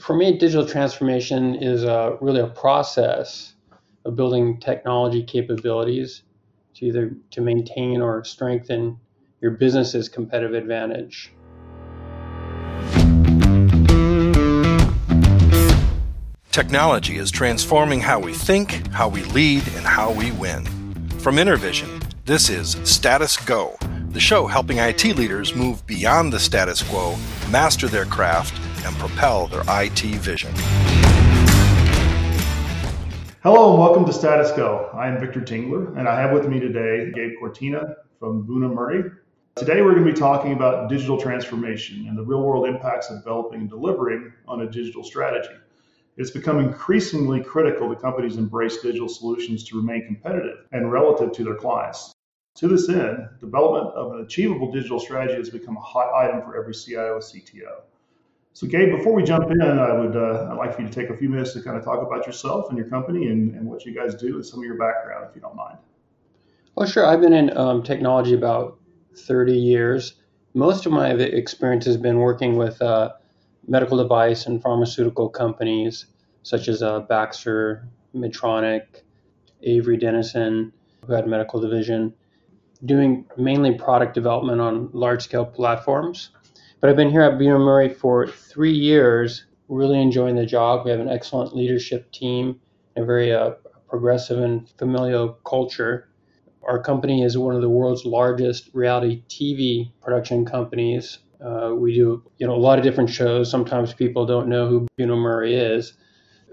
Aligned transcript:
For 0.00 0.14
me, 0.14 0.36
digital 0.36 0.66
transformation 0.66 1.54
is 1.54 1.82
a, 1.82 2.18
really 2.20 2.40
a 2.40 2.48
process 2.48 3.54
of 4.04 4.14
building 4.14 4.60
technology 4.60 5.22
capabilities 5.22 6.22
to 6.74 6.86
either 6.86 7.16
to 7.30 7.40
maintain 7.40 8.02
or 8.02 8.22
strengthen 8.22 8.98
your 9.40 9.52
business's 9.52 10.10
competitive 10.10 10.52
advantage. 10.52 11.32
Technology 16.50 17.16
is 17.16 17.30
transforming 17.30 18.00
how 18.00 18.18
we 18.18 18.34
think, 18.34 18.86
how 18.88 19.08
we 19.08 19.22
lead, 19.24 19.66
and 19.76 19.86
how 19.86 20.10
we 20.10 20.30
win. 20.32 20.66
From 21.20 21.36
InterVision, 21.36 22.02
this 22.26 22.50
is 22.50 22.76
Status 22.84 23.38
Go, 23.38 23.78
the 24.10 24.20
show 24.20 24.46
helping 24.46 24.76
IT 24.76 25.04
leaders 25.16 25.54
move 25.54 25.86
beyond 25.86 26.34
the 26.34 26.38
status 26.38 26.82
quo, 26.82 27.16
master 27.50 27.88
their 27.88 28.04
craft, 28.04 28.60
and 28.86 28.96
propel 28.96 29.48
their 29.48 29.64
IT 29.68 30.00
vision. 30.20 30.52
Hello 33.42 33.70
and 33.70 33.80
welcome 33.80 34.04
to 34.04 34.12
Status 34.12 34.52
Go. 34.52 34.88
I 34.94 35.08
am 35.08 35.20
Victor 35.20 35.40
Tingler, 35.40 35.98
and 35.98 36.08
I 36.08 36.20
have 36.20 36.32
with 36.32 36.48
me 36.48 36.60
today 36.60 37.10
Gabe 37.12 37.32
Cortina 37.38 37.96
from 38.18 38.46
Bunim/Murray. 38.46 39.10
Today 39.56 39.82
we're 39.82 39.92
going 39.92 40.04
to 40.04 40.12
be 40.12 40.18
talking 40.18 40.52
about 40.52 40.88
digital 40.88 41.20
transformation 41.20 42.06
and 42.08 42.16
the 42.16 42.22
real 42.22 42.42
world 42.42 42.68
impacts 42.68 43.10
of 43.10 43.18
developing 43.18 43.60
and 43.62 43.70
delivering 43.70 44.32
on 44.46 44.62
a 44.62 44.70
digital 44.70 45.02
strategy. 45.02 45.54
It's 46.16 46.30
become 46.30 46.60
increasingly 46.60 47.42
critical 47.42 47.88
that 47.90 48.00
companies 48.00 48.36
embrace 48.36 48.78
digital 48.78 49.08
solutions 49.08 49.64
to 49.64 49.76
remain 49.76 50.06
competitive 50.06 50.66
and 50.72 50.90
relative 50.90 51.32
to 51.32 51.44
their 51.44 51.56
clients. 51.56 52.12
To 52.56 52.68
this 52.68 52.88
end, 52.88 53.28
development 53.38 53.94
of 53.94 54.12
an 54.12 54.20
achievable 54.20 54.72
digital 54.72 54.98
strategy 54.98 55.34
has 55.34 55.50
become 55.50 55.76
a 55.76 55.80
hot 55.80 56.12
item 56.14 56.40
for 56.42 56.58
every 56.58 56.72
CIO 56.72 57.16
and 57.16 57.22
CTO. 57.22 57.82
So, 58.56 58.66
Gabe, 58.66 58.90
before 58.90 59.12
we 59.12 59.22
jump 59.22 59.50
in, 59.50 59.60
I 59.60 59.92
would 59.92 60.16
uh, 60.16 60.48
I'd 60.50 60.56
like 60.56 60.74
for 60.74 60.80
you 60.80 60.88
to 60.88 60.94
take 60.94 61.10
a 61.10 61.14
few 61.14 61.28
minutes 61.28 61.52
to 61.52 61.60
kind 61.60 61.76
of 61.76 61.84
talk 61.84 62.00
about 62.00 62.26
yourself 62.26 62.70
and 62.70 62.78
your 62.78 62.88
company 62.88 63.26
and, 63.28 63.54
and 63.54 63.66
what 63.66 63.84
you 63.84 63.94
guys 63.94 64.14
do 64.14 64.36
and 64.36 64.46
some 64.46 64.60
of 64.60 64.64
your 64.64 64.78
background, 64.78 65.26
if 65.28 65.36
you 65.36 65.42
don't 65.42 65.54
mind. 65.54 65.76
Well, 66.74 66.88
sure. 66.88 67.04
I've 67.04 67.20
been 67.20 67.34
in 67.34 67.54
um, 67.54 67.82
technology 67.82 68.32
about 68.32 68.78
30 69.14 69.52
years. 69.52 70.14
Most 70.54 70.86
of 70.86 70.92
my 70.92 71.10
experience 71.10 71.84
has 71.84 71.98
been 71.98 72.16
working 72.16 72.56
with 72.56 72.80
uh, 72.80 73.12
medical 73.68 73.98
device 73.98 74.46
and 74.46 74.62
pharmaceutical 74.62 75.28
companies 75.28 76.06
such 76.42 76.68
as 76.68 76.82
uh, 76.82 77.00
Baxter, 77.00 77.86
Medtronic, 78.14 79.02
Avery 79.64 79.98
Dennison, 79.98 80.72
who 81.06 81.12
had 81.12 81.24
a 81.24 81.28
medical 81.28 81.60
division, 81.60 82.14
doing 82.86 83.26
mainly 83.36 83.74
product 83.74 84.14
development 84.14 84.62
on 84.62 84.88
large 84.94 85.24
scale 85.24 85.44
platforms. 85.44 86.30
But 86.80 86.90
I've 86.90 86.96
been 86.96 87.10
here 87.10 87.22
at 87.22 87.38
Bunim/Murray 87.38 87.88
for 87.88 88.26
three 88.26 88.74
years, 88.74 89.46
really 89.68 90.00
enjoying 90.00 90.36
the 90.36 90.44
job. 90.44 90.84
We 90.84 90.90
have 90.90 91.00
an 91.00 91.08
excellent 91.08 91.56
leadership 91.56 92.12
team, 92.12 92.60
a 92.96 93.04
very 93.04 93.32
uh, 93.32 93.52
progressive 93.88 94.40
and 94.40 94.68
familial 94.76 95.38
culture. 95.46 96.10
Our 96.68 96.82
company 96.82 97.22
is 97.22 97.38
one 97.38 97.54
of 97.54 97.62
the 97.62 97.70
world's 97.70 98.04
largest 98.04 98.70
reality 98.74 99.22
TV 99.28 99.90
production 100.02 100.44
companies. 100.44 101.20
Uh, 101.40 101.72
we 101.74 101.94
do, 101.94 102.22
you 102.36 102.46
know, 102.46 102.54
a 102.54 102.56
lot 102.56 102.78
of 102.78 102.84
different 102.84 103.08
shows. 103.08 103.50
Sometimes 103.50 103.94
people 103.94 104.26
don't 104.26 104.48
know 104.48 104.68
who 104.68 104.86
Bunim/Murray 104.98 105.54
is, 105.54 105.94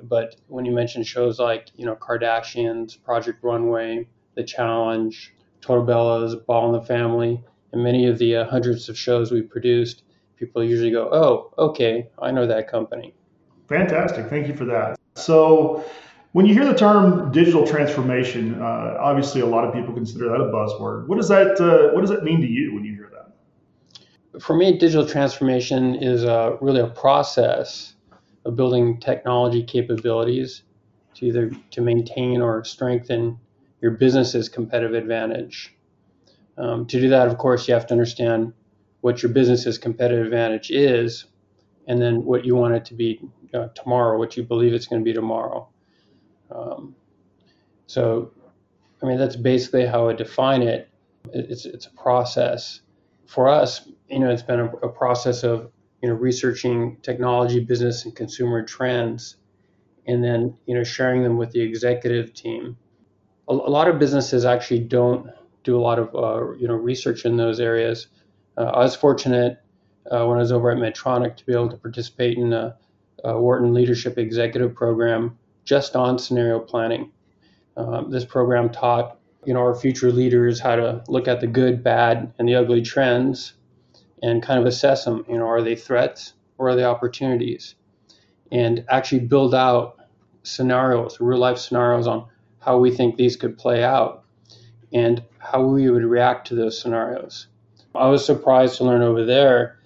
but 0.03 0.37
when 0.47 0.63
you 0.63 0.71
mention 0.71 1.03
shows 1.03 1.37
like, 1.37 1.69
you 1.75 1.85
know, 1.85 1.95
Kardashians, 1.95 3.01
Project 3.03 3.43
Runway, 3.43 4.07
The 4.35 4.43
Challenge, 4.43 5.33
Total 5.59 5.85
Bellas, 5.85 6.45
Ball 6.45 6.67
in 6.67 6.79
the 6.79 6.85
Family, 6.85 7.43
and 7.73 7.83
many 7.83 8.07
of 8.07 8.19
the 8.19 8.37
uh, 8.37 8.45
hundreds 8.49 8.87
of 8.87 8.97
shows 8.97 9.31
we 9.31 9.41
produced, 9.41 10.02
people 10.45 10.63
usually 10.63 10.91
go, 10.91 11.09
"Oh, 11.11 11.53
okay, 11.57 12.07
I 12.21 12.31
know 12.31 12.45
that 12.47 12.69
company." 12.69 13.13
Fantastic, 13.67 14.27
thank 14.27 14.47
you 14.47 14.55
for 14.55 14.65
that. 14.65 14.99
So, 15.15 15.83
when 16.33 16.45
you 16.45 16.53
hear 16.53 16.65
the 16.65 16.75
term 16.75 17.31
digital 17.31 17.65
transformation, 17.65 18.61
uh, 18.61 18.97
obviously 18.99 19.41
a 19.41 19.45
lot 19.45 19.63
of 19.65 19.73
people 19.73 19.93
consider 19.93 20.29
that 20.29 20.41
a 20.41 20.51
buzzword. 20.51 21.07
What 21.07 21.17
does 21.17 21.29
that 21.29 21.59
uh, 21.61 21.93
What 21.93 22.01
does 22.01 22.09
that 22.09 22.23
mean 22.23 22.41
to 22.41 22.47
you 22.47 22.73
when 22.73 22.83
you 22.83 22.93
hear 22.93 23.11
that? 23.13 24.41
For 24.41 24.55
me, 24.55 24.77
digital 24.77 25.07
transformation 25.07 25.95
is 25.95 26.25
uh, 26.25 26.57
really 26.59 26.81
a 26.81 26.87
process 26.87 27.93
of 28.45 28.55
building 28.55 28.99
technology 28.99 29.63
capabilities 29.63 30.63
to 31.15 31.25
either 31.27 31.51
to 31.71 31.81
maintain 31.81 32.41
or 32.41 32.63
strengthen 32.63 33.37
your 33.81 33.91
business's 33.91 34.49
competitive 34.49 34.95
advantage. 34.95 35.75
Um, 36.57 36.85
to 36.87 36.99
do 36.99 37.09
that, 37.09 37.27
of 37.27 37.37
course, 37.37 37.67
you 37.67 37.73
have 37.73 37.87
to 37.87 37.93
understand 37.93 38.53
what 39.03 39.21
your 39.21 39.33
business's 39.33 39.77
competitive 39.77 40.25
advantage 40.25 40.71
is, 40.71 41.25
and 41.87 42.01
then 42.01 42.23
what 42.23 42.45
you 42.45 42.55
want 42.55 42.73
it 42.73 42.85
to 42.85 42.93
be 42.93 43.19
uh, 43.53 43.67
tomorrow, 43.75 44.17
what 44.17 44.37
you 44.37 44.43
believe 44.43 44.73
it's 44.73 44.87
going 44.87 45.01
to 45.01 45.03
be 45.03 45.11
tomorrow. 45.11 45.67
Um, 46.49 46.95
so, 47.85 48.31
I 49.01 49.05
mean, 49.05 49.17
that's 49.17 49.35
basically 49.35 49.85
how 49.85 50.07
I 50.07 50.13
define 50.13 50.61
it. 50.61 50.87
It's 51.33 51.65
it's 51.65 51.85
a 51.85 51.91
process. 51.91 52.79
For 53.25 53.49
us, 53.49 53.89
you 54.07 54.19
know, 54.19 54.29
it's 54.29 54.41
been 54.41 54.61
a, 54.61 54.67
a 54.77 54.89
process 54.89 55.43
of 55.43 55.69
you 56.01 56.07
know 56.07 56.15
researching 56.15 56.95
technology, 57.01 57.59
business, 57.59 58.05
and 58.05 58.15
consumer 58.15 58.63
trends, 58.63 59.35
and 60.07 60.23
then 60.23 60.57
you 60.65 60.75
know 60.75 60.85
sharing 60.85 61.23
them 61.23 61.35
with 61.35 61.51
the 61.51 61.59
executive 61.59 62.33
team. 62.33 62.77
A, 63.49 63.51
a 63.51 63.71
lot 63.77 63.89
of 63.89 63.99
businesses 63.99 64.45
actually 64.45 64.79
don't 64.79 65.27
do 65.65 65.77
a 65.77 65.81
lot 65.81 65.99
of 65.99 66.15
uh, 66.15 66.53
you 66.53 66.69
know 66.69 66.75
research 66.75 67.25
in 67.25 67.35
those 67.35 67.59
areas 67.59 68.07
uh, 68.57 68.63
I 68.63 68.79
was 68.79 68.95
fortunate 68.95 69.59
uh, 70.11 70.25
when 70.25 70.37
I 70.37 70.41
was 70.41 70.51
over 70.51 70.71
at 70.71 70.77
Medtronic 70.77 71.37
to 71.37 71.45
be 71.45 71.53
able 71.53 71.69
to 71.69 71.77
participate 71.77 72.37
in 72.37 72.53
a, 72.53 72.75
a 73.23 73.39
Wharton 73.39 73.73
Leadership 73.73 74.17
Executive 74.17 74.75
Program 74.75 75.37
just 75.65 75.95
on 75.95 76.19
scenario 76.19 76.59
planning. 76.59 77.11
Um, 77.77 78.11
this 78.11 78.25
program 78.25 78.69
taught 78.69 79.17
you 79.45 79.53
know 79.53 79.61
our 79.61 79.75
future 79.75 80.11
leaders 80.11 80.59
how 80.59 80.75
to 80.75 81.03
look 81.07 81.27
at 81.27 81.41
the 81.41 81.47
good, 81.47 81.83
bad, 81.83 82.33
and 82.37 82.47
the 82.47 82.55
ugly 82.55 82.81
trends, 82.81 83.53
and 84.21 84.43
kind 84.43 84.59
of 84.59 84.65
assess 84.65 85.05
them. 85.05 85.25
You 85.27 85.37
know, 85.37 85.47
are 85.47 85.61
they 85.61 85.75
threats 85.75 86.33
or 86.57 86.69
are 86.69 86.75
they 86.75 86.83
opportunities? 86.83 87.75
And 88.51 88.85
actually 88.89 89.21
build 89.21 89.55
out 89.55 89.97
scenarios, 90.43 91.17
real 91.19 91.39
life 91.39 91.57
scenarios 91.57 92.05
on 92.05 92.27
how 92.59 92.77
we 92.77 92.91
think 92.91 93.17
these 93.17 93.35
could 93.35 93.57
play 93.57 93.83
out, 93.83 94.23
and 94.91 95.23
how 95.39 95.63
we 95.63 95.89
would 95.89 96.03
react 96.03 96.47
to 96.47 96.55
those 96.55 96.79
scenarios. 96.79 97.47
I 97.95 98.07
was 98.07 98.25
surprised 98.25 98.77
to 98.77 98.83
learn 98.83 99.01
over 99.01 99.25
there 99.25 99.79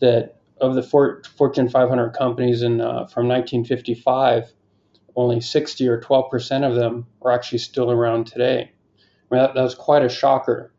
that 0.00 0.36
of 0.60 0.74
the 0.74 0.82
Fortune 0.82 1.68
500 1.68 2.10
companies 2.10 2.62
in 2.62 2.80
uh, 2.80 3.06
from 3.06 3.28
1955, 3.28 4.52
only 5.16 5.40
60 5.40 5.88
or 5.88 6.00
12 6.00 6.30
percent 6.30 6.64
of 6.64 6.74
them 6.74 7.06
are 7.22 7.32
actually 7.32 7.58
still 7.58 7.90
around 7.90 8.26
today. 8.26 8.70
I 9.30 9.34
mean, 9.34 9.42
that, 9.42 9.54
that 9.54 9.62
was 9.62 9.74
quite 9.74 10.04
a 10.04 10.08
shocker. 10.08 10.72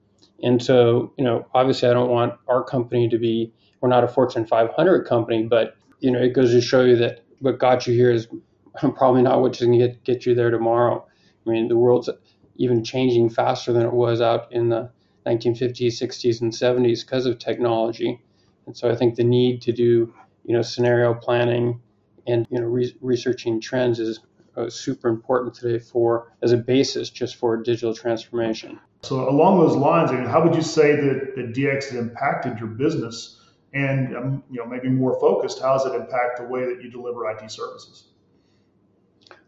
And 0.44 0.62
so, 0.62 1.14
you 1.18 1.24
know, 1.24 1.48
obviously, 1.54 1.90
I 1.90 1.94
don't 1.94 2.10
want 2.10 2.34
our 2.48 2.64
company 2.64 3.10
to 3.10 3.18
be. 3.18 3.54
We're 3.82 3.90
not 3.90 4.04
a 4.04 4.08
Fortune 4.08 4.46
500 4.46 5.06
company, 5.06 5.44
but 5.44 5.76
you 6.00 6.12
know, 6.12 6.20
it 6.20 6.34
goes 6.34 6.52
to 6.52 6.62
show 6.62 6.84
you 6.84 6.96
that 6.98 7.24
what 7.40 7.60
got 7.60 7.88
you 7.88 7.94
here 7.94 8.12
is 8.12 8.28
probably 8.96 9.22
not 9.22 9.42
what's 9.42 9.60
going 9.60 9.72
to 9.72 9.78
get 9.78 10.04
get 10.04 10.26
you 10.26 10.36
there 10.36 10.52
tomorrow. 10.52 11.06
I 11.46 11.50
mean, 11.50 11.68
the 11.68 11.78
world's 11.78 12.10
even 12.58 12.84
changing 12.84 13.30
faster 13.30 13.74
than 13.74 13.84
it 13.84 13.94
was 13.94 14.22
out 14.22 14.52
in 14.52 14.70
the 14.70 14.90
1950s, 15.26 16.02
60s, 16.02 16.42
and 16.42 16.52
70s 16.52 17.06
because 17.06 17.26
of 17.26 17.40
technology. 17.40 18.22
And 18.66 18.76
so 18.76 18.90
I 18.90 18.96
think 18.96 19.16
the 19.16 19.24
need 19.24 19.62
to 19.64 19.72
do, 19.72 20.14
you 20.46 20.54
know, 20.54 20.62
scenario 20.62 21.14
planning 21.14 21.82
and 22.28 22.48
you 22.50 22.60
know 22.60 22.66
re- 22.66 22.96
researching 23.02 23.62
trends 23.62 24.00
is 24.00 24.20
uh, 24.58 24.70
super 24.70 25.10
important 25.10 25.54
today 25.54 25.80
for 25.80 26.34
as 26.42 26.52
a 26.52 26.58
basis 26.58 27.10
just 27.10 27.36
for 27.36 27.58
digital 27.58 27.94
transformation. 27.94 28.80
So 29.04 29.30
along 29.30 29.60
those 29.60 29.76
lines, 29.76 30.12
I 30.12 30.16
mean, 30.16 30.26
how 30.26 30.44
would 30.44 30.56
you 30.56 30.62
say 30.62 30.96
that, 30.96 31.36
that 31.36 31.54
DX 31.54 31.90
has 31.90 31.96
impacted 31.96 32.58
your 32.60 32.70
business? 32.70 33.42
And 33.74 34.16
um, 34.16 34.44
you 34.50 34.60
know, 34.60 34.66
maybe 34.66 34.88
more 34.88 35.20
focused, 35.20 35.62
how 35.62 35.78
does 35.78 35.86
it 35.86 35.94
impact 35.94 36.38
the 36.38 36.46
way 36.46 36.62
that 36.66 36.82
you 36.82 36.90
deliver 36.90 37.30
IT 37.30 37.52
services? 37.52 38.06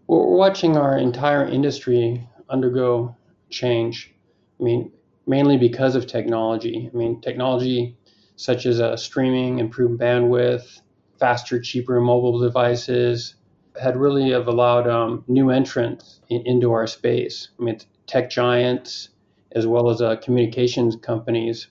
Well, 0.08 0.28
we're 0.30 0.38
watching 0.38 0.78
our 0.78 0.98
entire 0.98 1.46
industry 1.48 2.28
undergo 2.50 3.16
change. 3.50 4.14
I 4.60 4.64
mean, 4.64 4.92
mainly 5.28 5.58
because 5.58 5.96
of 5.96 6.08
technology. 6.08 6.90
I 6.92 6.98
mean, 6.98 7.22
technology 7.22 7.98
such 8.38 8.66
as 8.66 8.80
uh, 8.80 8.96
streaming, 8.96 9.60
improved 9.60 10.00
bandwidth, 10.00 10.82
faster, 11.20 11.60
cheaper 11.60 12.00
mobile 12.00 12.40
devices 12.40 13.36
had 13.80 13.98
really 13.98 14.32
have 14.32 14.48
allowed 14.48 14.88
um, 14.88 15.24
new 15.28 15.50
entrants 15.50 16.22
in, 16.30 16.42
into 16.46 16.72
our 16.72 16.88
space. 16.88 17.50
I 17.60 17.64
mean, 17.64 17.80
tech 18.06 18.30
giants 18.30 19.10
as 19.54 19.66
well 19.68 19.90
as 19.90 20.02
uh, 20.02 20.16
communications 20.18 20.96
companies 20.96 21.68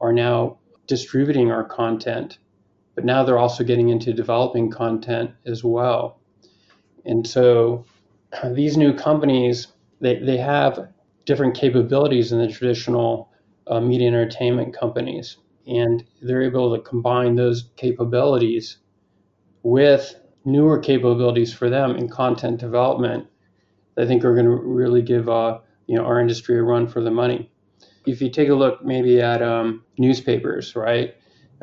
are 0.00 0.12
now 0.12 0.58
distributing 0.86 1.50
our 1.50 1.64
content, 1.64 2.38
but 2.94 3.04
now 3.04 3.24
they're 3.24 3.38
also 3.38 3.64
getting 3.64 3.88
into 3.88 4.12
developing 4.12 4.70
content 4.70 5.30
as 5.44 5.62
well. 5.64 6.20
And 7.04 7.26
so 7.26 7.84
these 8.52 8.76
new 8.76 8.94
companies, 8.94 9.68
they, 10.00 10.16
they 10.16 10.36
have 10.38 10.88
different 11.26 11.54
capabilities 11.54 12.30
than 12.30 12.40
the 12.40 12.48
traditional 12.48 13.30
uh, 13.66 13.80
media 13.80 14.08
entertainment 14.08 14.74
companies. 14.74 15.36
And 15.66 16.04
they're 16.22 16.42
able 16.42 16.74
to 16.74 16.82
combine 16.82 17.34
those 17.34 17.70
capabilities 17.76 18.78
with 19.62 20.14
newer 20.44 20.78
capabilities 20.78 21.52
for 21.52 21.68
them 21.68 21.96
in 21.96 22.08
content 22.08 22.58
development. 22.58 23.26
I 23.98 24.06
think 24.06 24.24
are 24.24 24.34
going 24.34 24.46
to 24.46 24.52
really 24.52 25.02
give 25.02 25.28
uh, 25.28 25.58
you 25.86 25.96
know 25.96 26.04
our 26.04 26.20
industry 26.20 26.58
a 26.58 26.62
run 26.62 26.86
for 26.86 27.02
the 27.02 27.10
money. 27.10 27.50
If 28.06 28.22
you 28.22 28.30
take 28.30 28.48
a 28.48 28.54
look 28.54 28.84
maybe 28.84 29.20
at 29.20 29.42
um, 29.42 29.82
newspapers, 29.98 30.76
right, 30.76 31.14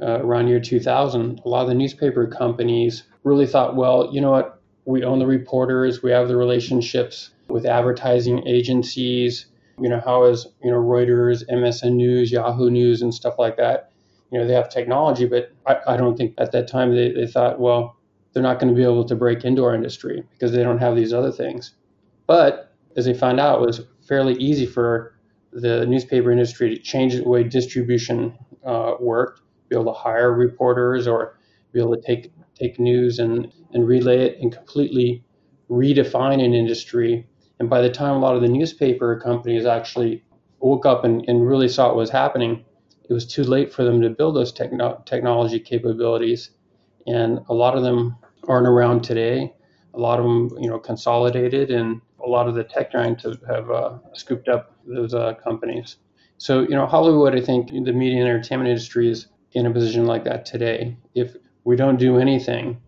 uh, 0.01 0.19
around 0.19 0.49
year 0.49 0.59
2000, 0.59 1.41
a 1.45 1.47
lot 1.47 1.61
of 1.61 1.69
the 1.69 1.75
newspaper 1.75 2.27
companies 2.27 3.03
really 3.23 3.47
thought, 3.47 3.75
well, 3.75 4.09
you 4.11 4.19
know 4.19 4.31
what, 4.31 4.61
we 4.85 5.03
own 5.03 5.19
the 5.19 5.27
reporters, 5.27 6.03
we 6.03 6.11
have 6.11 6.27
the 6.27 6.35
relationships 6.35 7.29
with 7.47 7.65
advertising 7.65 8.45
agencies. 8.47 9.45
You 9.79 9.89
know, 9.89 10.01
how 10.03 10.25
is 10.25 10.47
you 10.63 10.71
know 10.71 10.77
Reuters, 10.77 11.43
MSN 11.49 11.95
News, 11.95 12.31
Yahoo 12.31 12.69
News, 12.69 13.01
and 13.01 13.13
stuff 13.13 13.35
like 13.37 13.57
that. 13.57 13.91
You 14.31 14.39
know, 14.39 14.47
they 14.47 14.53
have 14.53 14.69
technology, 14.69 15.25
but 15.25 15.51
I, 15.67 15.77
I 15.93 15.97
don't 15.97 16.17
think 16.17 16.33
at 16.39 16.51
that 16.53 16.67
time 16.67 16.95
they, 16.95 17.11
they 17.11 17.27
thought, 17.27 17.59
well, 17.59 17.97
they're 18.33 18.41
not 18.41 18.59
going 18.59 18.73
to 18.73 18.75
be 18.75 18.83
able 18.83 19.05
to 19.05 19.15
break 19.15 19.45
into 19.45 19.63
our 19.63 19.75
industry 19.75 20.23
because 20.31 20.51
they 20.51 20.63
don't 20.63 20.79
have 20.79 20.95
these 20.95 21.13
other 21.13 21.31
things. 21.31 21.75
But 22.25 22.73
as 22.95 23.05
they 23.05 23.13
found 23.13 23.39
out, 23.39 23.61
it 23.61 23.65
was 23.65 23.81
fairly 24.07 24.33
easy 24.35 24.65
for 24.65 25.13
the 25.51 25.85
newspaper 25.85 26.31
industry 26.31 26.75
to 26.75 26.81
change 26.81 27.15
the 27.15 27.27
way 27.27 27.43
distribution 27.43 28.37
uh, 28.65 28.93
worked, 28.99 29.41
be 29.69 29.75
able 29.75 29.93
to 29.93 29.99
hire 29.99 30.33
reporters 30.33 31.07
or 31.07 31.37
be 31.71 31.79
able 31.79 31.95
to 31.95 32.01
take 32.01 32.31
take 32.55 32.79
news 32.79 33.19
and, 33.19 33.51
and 33.73 33.87
relay 33.87 34.25
it 34.25 34.37
and 34.39 34.51
completely 34.55 35.23
redefine 35.69 36.43
an 36.43 36.53
industry. 36.53 37.27
And 37.59 37.69
by 37.69 37.81
the 37.81 37.89
time 37.89 38.15
a 38.15 38.19
lot 38.19 38.35
of 38.35 38.41
the 38.41 38.47
newspaper 38.47 39.19
companies 39.19 39.65
actually 39.65 40.23
woke 40.59 40.85
up 40.85 41.03
and, 41.03 41.23
and 41.27 41.47
really 41.47 41.69
saw 41.69 41.87
what 41.87 41.95
was 41.95 42.09
happening, 42.09 42.65
it 43.09 43.13
was 43.13 43.25
too 43.25 43.43
late 43.43 43.71
for 43.73 43.83
them 43.83 44.01
to 44.01 44.09
build 44.09 44.35
those 44.35 44.51
techno- 44.51 45.01
technology 45.05 45.59
capabilities. 45.59 46.51
And 47.05 47.39
a 47.49 47.53
lot 47.53 47.75
of 47.75 47.83
them 47.83 48.17
aren't 48.47 48.67
around 48.67 49.03
today. 49.03 49.53
A 49.93 49.99
lot 49.99 50.19
of 50.19 50.25
them, 50.25 50.49
you 50.59 50.69
know, 50.69 50.79
consolidated, 50.79 51.69
and 51.69 52.01
a 52.25 52.27
lot 52.27 52.47
of 52.47 52.55
the 52.55 52.63
tech 52.63 52.91
giants 52.91 53.23
have, 53.23 53.39
have 53.47 53.69
uh, 53.69 53.97
scooped 54.13 54.47
up 54.47 54.75
those 54.87 55.13
uh, 55.13 55.33
companies. 55.35 55.97
So, 56.37 56.61
you 56.61 56.69
know, 56.69 56.87
Hollywood, 56.87 57.35
I 57.35 57.41
think 57.41 57.69
the 57.69 57.93
media 57.93 58.21
and 58.21 58.29
entertainment 58.29 58.69
industry 58.69 59.09
is 59.09 59.27
in 59.51 59.67
a 59.67 59.71
position 59.71 60.05
like 60.07 60.23
that 60.23 60.45
today. 60.45 60.97
If 61.13 61.35
we 61.63 61.75
don't 61.75 61.97
do 61.97 62.17
anything, 62.17 62.81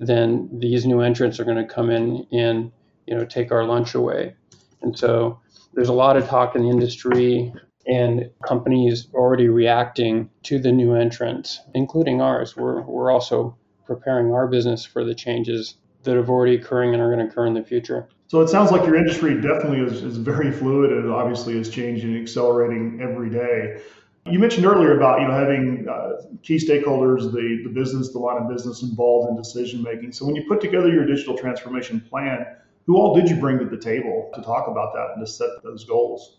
then 0.00 0.50
these 0.58 0.84
new 0.84 1.00
entrants 1.00 1.38
are 1.38 1.44
going 1.44 1.64
to 1.64 1.74
come 1.74 1.90
in 1.90 2.26
and, 2.32 2.72
you 3.06 3.14
know, 3.14 3.24
take 3.24 3.52
our 3.52 3.64
lunch 3.64 3.94
away. 3.94 4.34
And 4.82 4.98
so 4.98 5.40
there's 5.74 5.88
a 5.88 5.92
lot 5.92 6.16
of 6.16 6.26
talk 6.26 6.54
in 6.54 6.62
the 6.62 6.70
industry 6.70 7.52
and 7.86 8.30
companies 8.44 9.08
already 9.14 9.48
reacting 9.48 10.30
to 10.44 10.58
the 10.58 10.70
new 10.70 10.94
entrants, 10.94 11.60
including 11.74 12.20
ours. 12.20 12.56
We're, 12.56 12.82
we're 12.82 13.10
also 13.10 13.56
preparing 13.86 14.32
our 14.32 14.46
business 14.46 14.84
for 14.84 15.04
the 15.04 15.14
changes 15.14 15.76
that 16.04 16.16
have 16.16 16.28
already 16.28 16.56
occurring 16.56 16.94
and 16.94 17.02
are 17.02 17.12
going 17.14 17.24
to 17.26 17.32
occur 17.32 17.46
in 17.46 17.54
the 17.54 17.62
future. 17.62 18.08
So 18.28 18.40
it 18.40 18.48
sounds 18.48 18.70
like 18.70 18.86
your 18.86 18.96
industry 18.96 19.34
definitely 19.40 19.80
is, 19.80 20.02
is 20.02 20.16
very 20.16 20.50
fluid 20.50 20.90
and 20.90 21.10
obviously 21.10 21.58
is 21.58 21.68
changing 21.68 22.14
and 22.14 22.22
accelerating 22.22 23.00
every 23.02 23.30
day. 23.30 23.82
You 24.24 24.38
mentioned 24.38 24.64
earlier 24.64 24.96
about 24.96 25.20
you 25.20 25.26
know 25.26 25.34
having 25.34 25.86
uh, 25.88 26.22
key 26.42 26.56
stakeholders, 26.56 27.32
the, 27.32 27.60
the 27.64 27.70
business, 27.70 28.12
the 28.12 28.20
line 28.20 28.40
of 28.40 28.48
business 28.48 28.82
involved 28.82 29.28
in 29.30 29.36
decision 29.36 29.82
making. 29.82 30.12
So 30.12 30.24
when 30.24 30.36
you 30.36 30.44
put 30.48 30.60
together 30.60 30.88
your 30.88 31.04
digital 31.04 31.36
transformation 31.36 32.00
plan, 32.00 32.46
who 32.86 32.96
all 32.96 33.14
did 33.14 33.28
you 33.28 33.36
bring 33.36 33.58
to 33.58 33.64
the 33.64 33.76
table 33.76 34.30
to 34.34 34.42
talk 34.42 34.68
about 34.68 34.92
that 34.94 35.12
and 35.14 35.24
to 35.24 35.30
set 35.30 35.50
those 35.62 35.84
goals? 35.84 36.38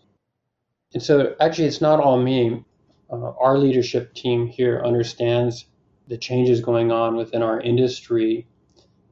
And 0.94 1.02
so 1.02 1.36
actually, 1.40 1.68
it's 1.68 1.82
not 1.82 2.00
all 2.00 2.22
me. 2.22 2.64
Uh, 3.12 3.32
our 3.40 3.58
leadership 3.58 4.14
team 4.14 4.48
here 4.48 4.82
understands 4.84 5.66
the 6.08 6.18
changes 6.18 6.62
going 6.62 6.92
on 6.92 7.16
within 7.16 7.42
our 7.42 7.62
industry 7.62 8.48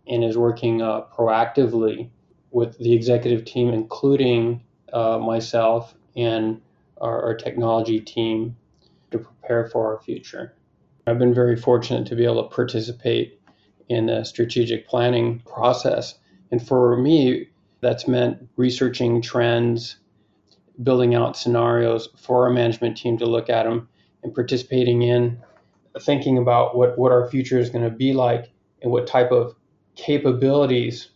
and 0.07 0.23
is 0.23 0.37
working 0.37 0.81
uh, 0.81 1.01
proactively 1.15 2.09
with 2.51 2.77
the 2.79 2.93
executive 2.93 3.45
team, 3.45 3.69
including 3.69 4.63
uh, 4.91 5.17
myself 5.17 5.95
and 6.15 6.61
our, 6.99 7.23
our, 7.23 7.35
technology 7.35 7.99
team, 7.99 8.55
to 9.09 9.19
prepare 9.19 9.69
for 9.69 9.93
our 9.93 10.01
future. 10.01 10.53
I've 11.07 11.17
been 11.17 11.33
very 11.33 11.55
fortunate 11.55 12.07
to 12.07 12.15
be 12.15 12.25
able 12.25 12.43
to 12.47 12.53
participate 12.53 13.39
in 13.87 14.07
the 14.07 14.23
strategic 14.23 14.87
planning 14.87 15.39
process. 15.39 16.15
And 16.51 16.65
for 16.65 16.97
me, 16.97 17.47
that's 17.81 18.07
meant 18.07 18.47
researching 18.57 19.21
trends, 19.21 19.97
building 20.83 21.15
out 21.15 21.37
scenarios 21.37 22.09
for 22.17 22.45
our 22.45 22.51
management 22.51 22.97
team 22.97 23.17
to 23.17 23.25
look 23.25 23.49
at 23.49 23.63
them, 23.63 23.87
and 24.23 24.33
participating 24.33 25.01
in 25.01 25.41
thinking 25.99 26.37
about 26.37 26.75
what, 26.75 26.97
what 26.97 27.11
our 27.11 27.29
future 27.29 27.59
is 27.59 27.69
going 27.69 27.83
to 27.83 27.89
be 27.89 28.13
like 28.13 28.51
and 28.81 28.91
what 28.91 29.07
type 29.07 29.31
of 29.31 29.55
capabilities 29.95 31.09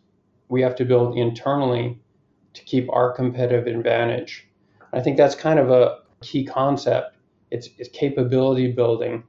we 0.49 0.61
have 0.61 0.75
to 0.75 0.85
build 0.85 1.17
internally 1.17 1.99
to 2.53 2.63
keep 2.63 2.87
our 2.91 3.11
competitive 3.11 3.67
advantage. 3.67 4.47
I 4.93 5.01
think 5.01 5.17
that's 5.17 5.35
kind 5.35 5.59
of 5.59 5.69
a 5.69 5.99
key 6.21 6.45
concept. 6.45 7.15
It's, 7.51 7.69
it's 7.77 7.89
capability 7.89 8.71
building, 8.71 9.23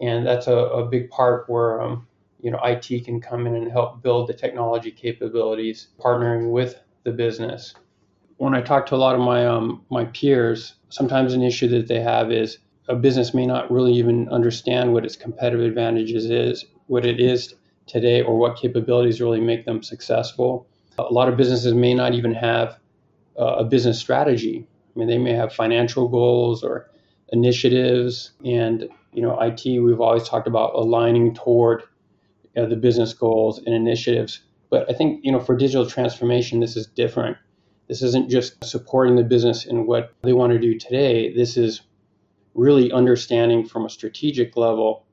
and 0.00 0.26
that's 0.26 0.46
a, 0.46 0.56
a 0.56 0.86
big 0.86 1.10
part 1.10 1.48
where 1.48 1.80
um, 1.80 2.06
you 2.46 2.52
know 2.52 2.60
IT 2.62 3.04
can 3.04 3.20
come 3.20 3.44
in 3.48 3.56
and 3.56 3.72
help 3.72 4.02
build 4.04 4.28
the 4.28 4.32
technology 4.32 4.92
capabilities, 4.92 5.88
partnering 5.98 6.52
with 6.52 6.80
the 7.02 7.10
business. 7.10 7.74
When 8.36 8.54
I 8.54 8.60
talk 8.60 8.86
to 8.86 8.94
a 8.94 9.02
lot 9.04 9.16
of 9.16 9.20
my 9.20 9.44
um, 9.44 9.84
my 9.90 10.04
peers, 10.04 10.74
sometimes 10.88 11.34
an 11.34 11.42
issue 11.42 11.66
that 11.70 11.88
they 11.88 11.98
have 11.98 12.30
is 12.30 12.58
a 12.88 12.94
business 12.94 13.34
may 13.34 13.46
not 13.46 13.68
really 13.68 13.94
even 13.94 14.28
understand 14.28 14.92
what 14.92 15.04
its 15.04 15.16
competitive 15.16 15.66
advantages 15.66 16.26
is, 16.30 16.64
what 16.86 17.04
it 17.04 17.18
is 17.18 17.56
today, 17.88 18.22
or 18.22 18.38
what 18.38 18.56
capabilities 18.56 19.20
really 19.20 19.40
make 19.40 19.64
them 19.64 19.82
successful. 19.82 20.68
A 20.98 21.02
lot 21.02 21.28
of 21.28 21.36
businesses 21.36 21.74
may 21.74 21.94
not 21.94 22.14
even 22.14 22.32
have 22.32 22.78
uh, 23.40 23.56
a 23.58 23.64
business 23.64 23.98
strategy. 23.98 24.68
I 24.94 24.98
mean, 25.00 25.08
they 25.08 25.18
may 25.18 25.32
have 25.32 25.52
financial 25.52 26.06
goals 26.06 26.62
or 26.62 26.88
initiatives, 27.32 28.30
and 28.44 28.88
you 29.12 29.22
know, 29.22 29.36
IT. 29.40 29.64
We've 29.64 30.00
always 30.00 30.28
talked 30.28 30.46
about 30.46 30.76
aligning 30.76 31.34
toward 31.34 31.82
uh, 32.56 32.66
the 32.66 32.76
business 32.76 33.12
goals 33.12 33.58
and 33.58 33.74
initiatives. 33.74 34.40
But 34.70 34.90
I 34.90 34.94
think 34.94 35.24
you 35.24 35.32
know, 35.32 35.40
for 35.40 35.56
digital 35.56 35.86
transformation, 35.86 36.60
this 36.60 36.76
is 36.76 36.86
different. 36.86 37.36
This 37.88 38.02
isn't 38.02 38.30
just 38.30 38.64
supporting 38.64 39.16
the 39.16 39.22
business 39.22 39.64
in 39.64 39.86
what 39.86 40.12
they 40.22 40.32
want 40.32 40.52
to 40.52 40.58
do 40.58 40.78
today. 40.78 41.32
This 41.32 41.56
is 41.56 41.82
really 42.54 42.90
understanding 42.90 43.66
from 43.66 43.84
a 43.84 43.90
strategic 43.90 44.56
level 44.56 45.04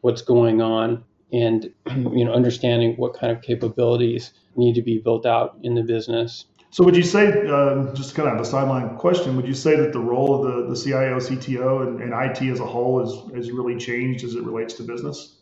what's 0.00 0.22
going 0.22 0.62
on 0.62 1.04
and 1.32 1.72
you 1.90 2.24
know 2.24 2.32
understanding 2.32 2.94
what 2.96 3.14
kind 3.14 3.32
of 3.32 3.42
capabilities 3.42 4.32
need 4.56 4.74
to 4.74 4.82
be 4.82 4.98
built 4.98 5.26
out 5.26 5.58
in 5.62 5.74
the 5.74 5.82
business. 5.82 6.46
So 6.70 6.82
would 6.82 6.96
you 6.96 7.04
say, 7.04 7.28
uh, 7.28 7.94
just 7.94 8.16
kind 8.16 8.28
of 8.28 8.40
a 8.40 8.44
sideline 8.44 8.96
question, 8.96 9.36
would 9.36 9.46
you 9.46 9.54
say 9.54 9.76
that 9.76 9.92
the 9.92 10.00
role 10.00 10.34
of 10.34 10.42
the, 10.42 10.74
the 10.74 10.76
CIO, 10.76 11.20
CTO, 11.20 11.86
and, 11.86 12.00
and 12.00 12.12
IT 12.12 12.42
as 12.50 12.58
a 12.58 12.66
whole 12.66 12.98
has, 12.98 13.36
has 13.36 13.52
really 13.52 13.78
changed 13.78 14.24
as 14.24 14.34
it 14.34 14.42
relates 14.42 14.74
to 14.74 14.82
business? 14.82 15.33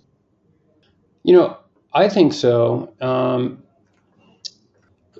You 1.24 1.34
know, 1.34 1.56
I 1.92 2.08
think 2.08 2.32
so. 2.32 2.92
Um, 3.00 3.62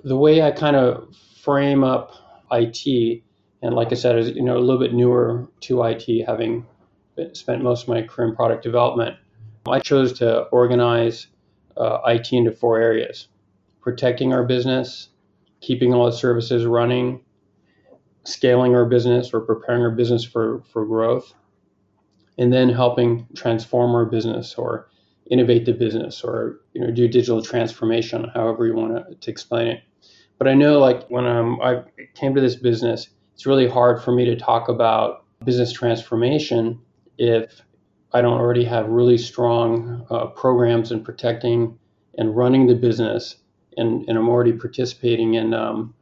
the 0.03 0.17
way 0.17 0.41
I 0.41 0.51
kind 0.51 0.75
of 0.75 1.15
frame 1.41 1.83
up 1.83 2.11
IT 2.51 3.23
and 3.63 3.73
like 3.75 3.91
I 3.91 3.95
said, 3.95 4.19
is 4.19 4.35
you 4.35 4.43
know 4.43 4.57
a 4.57 4.59
little 4.59 4.79
bit 4.79 4.93
newer 4.93 5.47
to 5.61 5.83
IT, 5.83 6.25
having 6.27 6.67
spent 7.31 7.63
most 7.63 7.83
of 7.83 7.89
my 7.89 8.01
career 8.01 8.27
in 8.27 8.35
product 8.35 8.61
development. 8.61 9.15
I 9.65 9.79
chose 9.79 10.11
to 10.19 10.41
organize 10.47 11.27
uh, 11.77 11.99
IT 12.05 12.33
into 12.33 12.51
four 12.51 12.77
areas: 12.79 13.29
protecting 13.81 14.33
our 14.33 14.43
business, 14.43 15.09
keeping 15.61 15.93
all 15.93 16.05
the 16.05 16.11
services 16.11 16.65
running, 16.65 17.21
scaling 18.25 18.75
our 18.75 18.85
business 18.85 19.33
or 19.33 19.39
preparing 19.39 19.81
our 19.81 19.91
business 19.91 20.25
for, 20.25 20.61
for 20.73 20.85
growth, 20.85 21.33
and 22.37 22.51
then 22.51 22.67
helping 22.67 23.25
transform 23.33 23.95
our 23.95 24.05
business 24.05 24.55
or 24.55 24.89
innovate 25.29 25.65
the 25.65 25.73
business 25.73 26.23
or 26.23 26.59
you 26.73 26.81
know 26.81 26.91
do 26.91 27.07
digital 27.07 27.41
transformation, 27.41 28.29
however 28.33 28.65
you 28.65 28.75
want 28.75 29.21
to, 29.21 29.29
explain 29.29 29.67
it. 29.67 29.83
But 30.37 30.47
I 30.47 30.53
know 30.53 30.79
like 30.79 31.07
when 31.09 31.25
um, 31.25 31.59
I 31.61 31.83
came 32.15 32.35
to 32.35 32.41
this 32.41 32.55
business, 32.55 33.09
it's 33.33 33.45
really 33.45 33.67
hard 33.67 34.01
for 34.01 34.11
me 34.11 34.25
to 34.25 34.35
talk 34.35 34.69
about 34.69 35.25
business 35.43 35.71
transformation 35.71 36.79
if 37.17 37.61
I 38.13 38.21
don't 38.21 38.39
already 38.39 38.63
have 38.65 38.87
really 38.89 39.17
strong 39.17 40.05
uh, 40.09 40.27
programs 40.27 40.91
in 40.91 41.03
protecting 41.03 41.77
and 42.17 42.35
running 42.35 42.67
the 42.67 42.75
business, 42.75 43.37
and, 43.77 44.07
and 44.07 44.17
I'm 44.17 44.29
already 44.29 44.53
participating 44.53 45.33
in 45.33 45.53
um, 45.53 45.95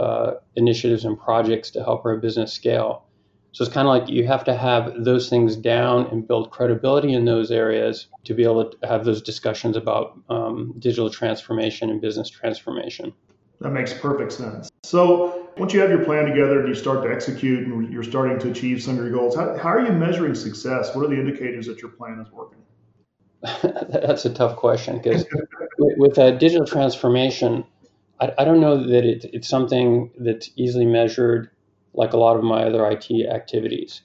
uh, 0.00 0.34
initiatives 0.56 1.04
and 1.04 1.18
projects 1.18 1.70
to 1.72 1.82
help 1.82 2.06
our 2.06 2.16
business 2.16 2.52
scale. 2.52 3.04
So 3.52 3.64
it's 3.64 3.72
kind 3.72 3.88
of 3.88 3.94
like 3.94 4.08
you 4.08 4.26
have 4.26 4.44
to 4.44 4.54
have 4.54 4.92
those 5.04 5.28
things 5.28 5.56
down 5.56 6.06
and 6.06 6.26
build 6.26 6.50
credibility 6.50 7.12
in 7.12 7.24
those 7.24 7.50
areas 7.50 8.06
to 8.24 8.34
be 8.34 8.44
able 8.44 8.70
to 8.70 8.86
have 8.86 9.04
those 9.04 9.22
discussions 9.22 9.76
about 9.76 10.18
um, 10.28 10.74
digital 10.78 11.10
transformation 11.10 11.90
and 11.90 12.00
business 12.00 12.28
transformation. 12.28 13.12
That 13.60 13.70
makes 13.70 13.92
perfect 13.92 14.32
sense. 14.32 14.70
So 14.84 15.48
once 15.56 15.72
you 15.72 15.80
have 15.80 15.90
your 15.90 16.04
plan 16.04 16.26
together 16.26 16.60
and 16.60 16.68
you 16.68 16.74
start 16.74 17.02
to 17.02 17.10
execute 17.10 17.66
and 17.66 17.92
you're 17.92 18.04
starting 18.04 18.38
to 18.38 18.50
achieve 18.50 18.82
some 18.82 18.98
of 18.98 19.04
your 19.04 19.12
goals, 19.12 19.34
how, 19.34 19.56
how 19.56 19.70
are 19.70 19.84
you 19.84 19.92
measuring 19.92 20.34
success? 20.34 20.94
What 20.94 21.04
are 21.04 21.08
the 21.08 21.18
indicators 21.18 21.66
that 21.66 21.80
your 21.80 21.90
plan 21.90 22.20
is 22.24 22.30
working? 22.30 22.62
That's 23.88 24.24
a 24.24 24.30
tough 24.32 24.56
question 24.56 24.98
because 24.98 25.24
with 25.78 26.18
a 26.18 26.32
digital 26.32 26.66
transformation, 26.66 27.64
I, 28.20 28.32
I 28.38 28.44
don't 28.44 28.60
know 28.60 28.86
that 28.86 29.04
it, 29.04 29.24
it's 29.32 29.48
something 29.48 30.10
that's 30.18 30.50
easily 30.56 30.86
measured 30.86 31.50
like 31.98 32.12
a 32.12 32.16
lot 32.16 32.36
of 32.36 32.44
my 32.44 32.62
other 32.62 32.88
IT 32.88 33.10
activities. 33.28 34.02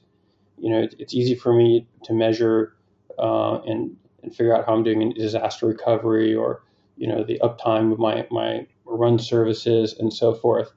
You 0.57 0.71
know, 0.71 0.79
it, 0.81 0.95
it's 0.97 1.13
easy 1.13 1.35
for 1.35 1.53
me 1.53 1.87
to 2.05 2.13
measure 2.13 2.75
uh, 3.19 3.61
and, 3.61 3.95
and 4.23 4.35
figure 4.35 4.55
out 4.55 4.65
how 4.65 4.73
I'm 4.73 4.83
doing 4.83 5.03
in 5.03 5.11
disaster 5.11 5.67
recovery 5.67 6.33
or, 6.33 6.63
you 6.97 7.07
know, 7.07 7.23
the 7.23 7.39
uptime 7.43 7.91
of 7.93 7.99
my, 7.99 8.25
my 8.31 8.65
run 8.85 9.19
services 9.19 9.95
and 9.99 10.11
so 10.11 10.33
forth. 10.33 10.71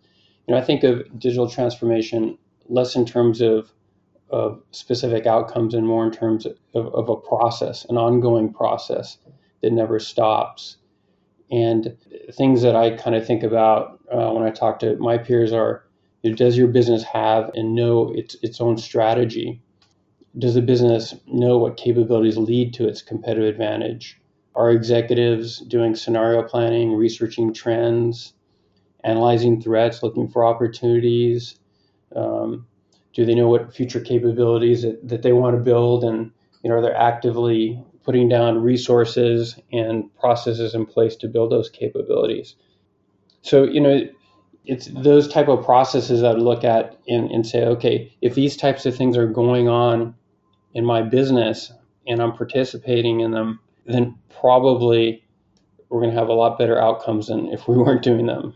You 0.47 0.55
know, 0.55 0.61
I 0.61 0.65
think 0.65 0.85
of 0.85 1.19
digital 1.19 1.49
transformation 1.49 2.37
less 2.69 2.95
in 2.95 3.07
terms 3.07 3.41
of 3.41 3.73
of 4.29 4.61
specific 4.73 5.25
outcomes 5.25 5.73
and 5.73 5.87
more 5.87 6.05
in 6.05 6.11
terms 6.11 6.47
of, 6.47 6.57
of 6.75 7.09
a 7.09 7.17
process, 7.17 7.87
an 7.89 7.97
ongoing 7.97 8.53
process 8.53 9.19
that 9.63 9.73
never 9.73 10.01
stops. 10.01 10.79
And 11.49 11.97
things 12.33 12.63
that 12.63 12.75
I 12.75 12.91
kind 12.97 13.15
of 13.15 13.25
think 13.25 13.45
about 13.45 14.01
uh, 14.13 14.33
when 14.33 14.43
I 14.43 14.51
talk 14.51 14.81
to 14.81 14.97
my 14.97 15.17
peers 15.17 15.53
are 15.53 15.86
does 16.35 16.57
your 16.57 16.69
business 16.69 17.03
have 17.05 17.51
and 17.55 17.75
know 17.75 18.13
its, 18.15 18.37
its 18.43 18.61
own 18.61 18.77
strategy? 18.79 19.61
Does 20.39 20.55
the 20.55 20.63
business 20.63 21.15
know 21.27 21.59
what 21.59 21.77
capabilities 21.77 22.37
lead 22.37 22.75
to 22.75 22.89
its 22.89 23.03
competitive 23.03 23.49
advantage? 23.49 24.21
Are 24.55 24.71
executives 24.71 25.61
doing 25.61 25.95
scenario 25.95 26.43
planning, 26.43 26.95
researching 26.95 27.53
trends, 27.53 28.33
analyzing 29.05 29.61
threats, 29.61 30.03
looking 30.03 30.29
for 30.29 30.45
opportunities? 30.45 31.59
Um, 32.15 32.67
do 33.17 33.25
they 33.25 33.35
know 33.35 33.49
what 33.49 33.75
future 33.75 34.01
capabilities 34.01 34.83
that, 34.83 35.09
that 35.09 35.23
they 35.23 35.33
want 35.33 35.57
to 35.57 35.63
build 35.63 36.05
and 36.05 36.31
you 36.63 36.69
know 36.71 36.77
are 36.77 36.83
they 36.83 36.91
actively 36.91 37.83
putting 38.05 38.29
down 38.29 38.63
resources 38.63 39.59
and 39.73 40.15
processes 40.17 40.75
in 40.75 40.85
place 40.85 41.17
to 41.17 41.27
build 41.27 41.51
those 41.51 41.71
capabilities 41.71 42.55
so 43.41 43.65
you 43.65 43.81
know 43.81 44.03
it's 44.67 44.87
those 44.87 45.29
type 45.29 45.49
of 45.49 45.65
processes 45.65 46.23
i 46.23 46.33
would 46.33 46.43
look 46.43 46.65
at 46.65 46.99
and, 47.09 47.31
and 47.31 47.47
say 47.47 47.65
okay 47.65 48.13
if 48.21 48.35
these 48.35 48.57
types 48.57 48.87
of 48.87 48.97
things 48.97 49.17
are 49.17 49.27
going 49.27 49.69
on 49.69 50.15
in 50.75 50.85
my 50.85 51.03
business 51.03 51.73
and 52.07 52.21
i'm 52.21 52.33
participating 52.33 53.21
in 53.21 53.31
them 53.31 53.61
then 53.87 54.17
probably 54.41 55.23
we're 55.89 56.01
going 56.01 56.13
to 56.13 56.19
have 56.19 56.29
a 56.29 56.33
lot 56.35 56.59
better 56.59 56.81
outcomes 56.81 57.29
than 57.29 57.47
if 57.49 57.69
we 57.69 57.77
weren't 57.83 58.03
doing 58.03 58.27
them 58.27 58.55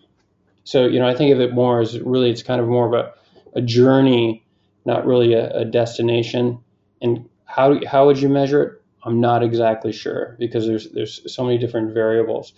so 0.65 0.87
you 0.87 0.99
know 0.99 1.09
i 1.09 1.15
think 1.15 1.33
of 1.33 1.41
it 1.41 1.53
more 1.53 1.81
as 1.81 1.99
really 2.01 2.31
it's 2.31 2.43
kind 2.43 2.61
of 2.61 2.69
more 2.69 2.87
of 2.87 2.93
a, 2.93 3.13
a 3.59 3.63
journey 3.63 4.45
not 4.85 5.07
really 5.07 5.35
a, 5.35 5.51
a 5.51 5.65
destination. 5.65 6.59
And 7.01 7.29
how 7.45 7.85
how 7.87 8.07
would 8.07 8.19
you 8.19 8.29
measure 8.29 8.63
it? 8.63 8.83
I'm 9.03 9.21
not 9.21 9.43
exactly 9.43 9.93
sure 9.93 10.37
because 10.39 10.67
there's 10.67 10.91
there's 10.91 11.33
so 11.33 11.45
many 11.45 11.59
different 11.59 11.95
variables. 11.95 12.53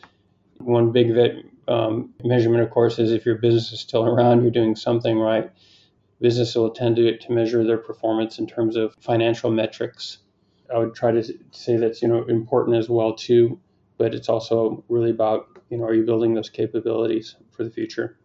One 0.59 0.93
big 0.93 1.15
um, 1.69 2.15
measurement, 2.25 2.63
of 2.63 2.71
course, 2.71 2.99
is 2.99 3.13
if 3.13 3.25
your 3.25 3.37
business 3.37 3.73
is 3.73 3.81
still 3.81 4.05
around, 4.05 4.43
you're 4.43 4.51
doing 4.51 4.77
something 4.77 5.19
right. 5.19 5.51
Business 6.21 6.55
will 6.55 6.71
tend 6.71 6.97
to, 6.97 7.19
to 7.19 7.33
measure 7.33 7.65
their 7.65 7.79
performance 7.79 8.39
in 8.39 8.47
terms 8.47 8.77
of 8.77 8.95
financial 9.01 9.51
metrics. 9.51 10.19
I 10.73 10.79
would 10.79 10.95
try 10.95 11.13
to 11.13 11.23
say 11.51 11.77
that's 11.77 12.01
you 12.03 12.09
know 12.09 12.25
important 12.25 12.77
as 12.77 12.89
well 12.89 13.15
too, 13.15 13.61
but 13.99 14.15
it's 14.15 14.29
also 14.29 14.85
really 14.89 15.11
about 15.11 15.59
you 15.69 15.77
know 15.77 15.85
are 15.85 15.95
you 15.95 16.05
building 16.05 16.35
those 16.35 16.49
capabilities 16.49 17.37
for 17.51 17.65
the 17.65 17.71
future. 17.71 18.17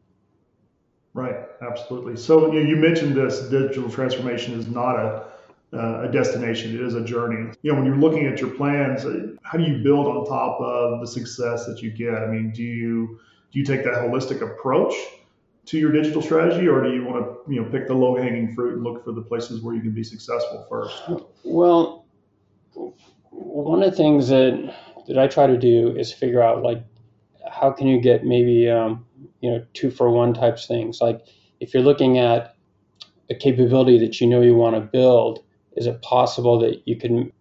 Right, 1.14 1.36
absolutely. 1.62 2.16
So 2.16 2.54
you, 2.54 2.62
you 2.62 2.76
mentioned 2.76 3.16
this 3.16 3.42
digital 3.50 3.90
transformation 3.90 4.54
is 4.54 4.68
not 4.68 4.98
a 4.98 5.28
uh, 5.74 6.08
a 6.08 6.12
destination; 6.12 6.74
it 6.74 6.82
is 6.82 6.94
a 6.94 7.04
journey. 7.04 7.52
You 7.62 7.72
know, 7.72 7.80
when 7.80 7.86
you're 7.86 7.98
looking 7.98 8.26
at 8.28 8.40
your 8.40 8.52
plans, 8.52 9.04
uh, 9.04 9.36
how 9.42 9.58
do 9.58 9.66
you 9.66 9.84
build 9.84 10.08
on 10.08 10.26
top 10.26 10.62
of 10.62 11.02
the 11.02 11.08
success 11.08 11.66
that 11.66 11.82
you 11.82 11.92
get? 11.92 12.14
I 12.14 12.28
mean, 12.28 12.52
do 12.52 12.64
you 12.64 13.20
do 13.52 13.60
you 13.60 13.66
take 13.66 13.84
that 13.84 13.96
holistic 13.96 14.42
approach 14.42 14.94
to 15.66 15.78
your 15.78 15.92
digital 15.92 16.22
strategy, 16.22 16.68
or 16.68 16.82
do 16.84 16.94
you 16.94 17.04
want 17.04 17.26
to 17.26 17.54
you 17.54 17.62
know 17.62 17.70
pick 17.70 17.88
the 17.88 17.94
low 17.94 18.16
hanging 18.16 18.54
fruit 18.56 18.76
and 18.76 18.84
look 18.84 19.04
for 19.04 19.12
the 19.12 19.22
places 19.22 19.62
where 19.62 19.76
you 19.76 19.82
can 19.82 19.92
be 19.92 20.04
successful 20.04 20.66
first? 20.70 21.24
Well, 21.44 22.06
one 23.32 23.84
of 23.84 23.92
the 23.92 23.98
things 23.98 24.30
that 24.30 24.76
that 25.08 25.18
I 25.18 25.28
try 25.28 25.48
to 25.48 25.58
do 25.58 25.96
is 25.96 26.12
figure 26.12 26.42
out 26.42 26.64
like 26.64 26.84
how 27.50 27.72
can 27.72 27.88
you 27.88 28.00
get 28.00 28.26
maybe 28.26 28.70
um, 28.70 29.06
you 29.42 29.52
know 29.52 29.66
two 29.74 29.90
for 29.92 30.10
one 30.10 30.34
types 30.34 30.68
things 30.68 31.00
like 31.02 31.22
if 31.60 31.74
you're 31.74 31.84
looking 31.84 32.18
at 32.18 32.56
a 33.30 33.36
capability 33.36 33.98
that 34.00 34.20
you 34.22 34.28
know 34.28 34.42
you 34.42 34.56
want 34.56 34.76
to 34.76 34.82
build 34.82 35.44
is 35.76 35.86
it 35.86 36.02
possible 36.02 36.60
that 36.60 36.88
you 36.88 36.96
can 36.96 37.32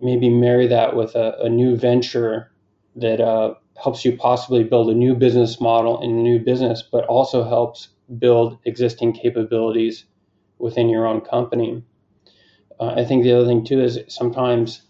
maybe 0.00 0.28
marry 0.28 0.66
that 0.66 0.94
with 0.96 1.14
a, 1.14 1.36
a 1.40 1.48
new 1.48 1.76
venture 1.76 2.50
that 2.96 3.20
uh, 3.20 3.54
helps 3.82 4.04
you 4.04 4.16
possibly 4.16 4.64
build 4.64 4.90
a 4.90 4.94
new 4.94 5.14
business 5.14 5.60
model 5.60 6.00
and 6.00 6.12
a 6.12 6.22
new 6.22 6.38
business 6.38 6.82
but 6.90 7.04
also 7.06 7.44
helps 7.44 7.88
build 8.18 8.58
existing 8.64 9.12
capabilities 9.12 10.04
within 10.58 10.88
your 10.88 11.06
own 11.06 11.20
company 11.20 11.82
uh, 12.80 12.94
i 12.96 13.04
think 13.04 13.22
the 13.22 13.32
other 13.32 13.46
thing 13.46 13.64
too 13.64 13.80
is 13.80 14.00
sometimes 14.08 14.82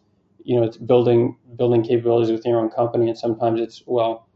you 0.45 0.57
know 0.57 0.65
it's 0.65 0.77
building 0.77 1.37
building 1.57 1.83
capabilities 1.83 2.31
within 2.31 2.51
your 2.53 2.61
own 2.61 2.71
company 2.71 3.09
and 3.09 3.19
sometimes 3.19 3.61
it's 3.61 3.83
well 3.87 4.27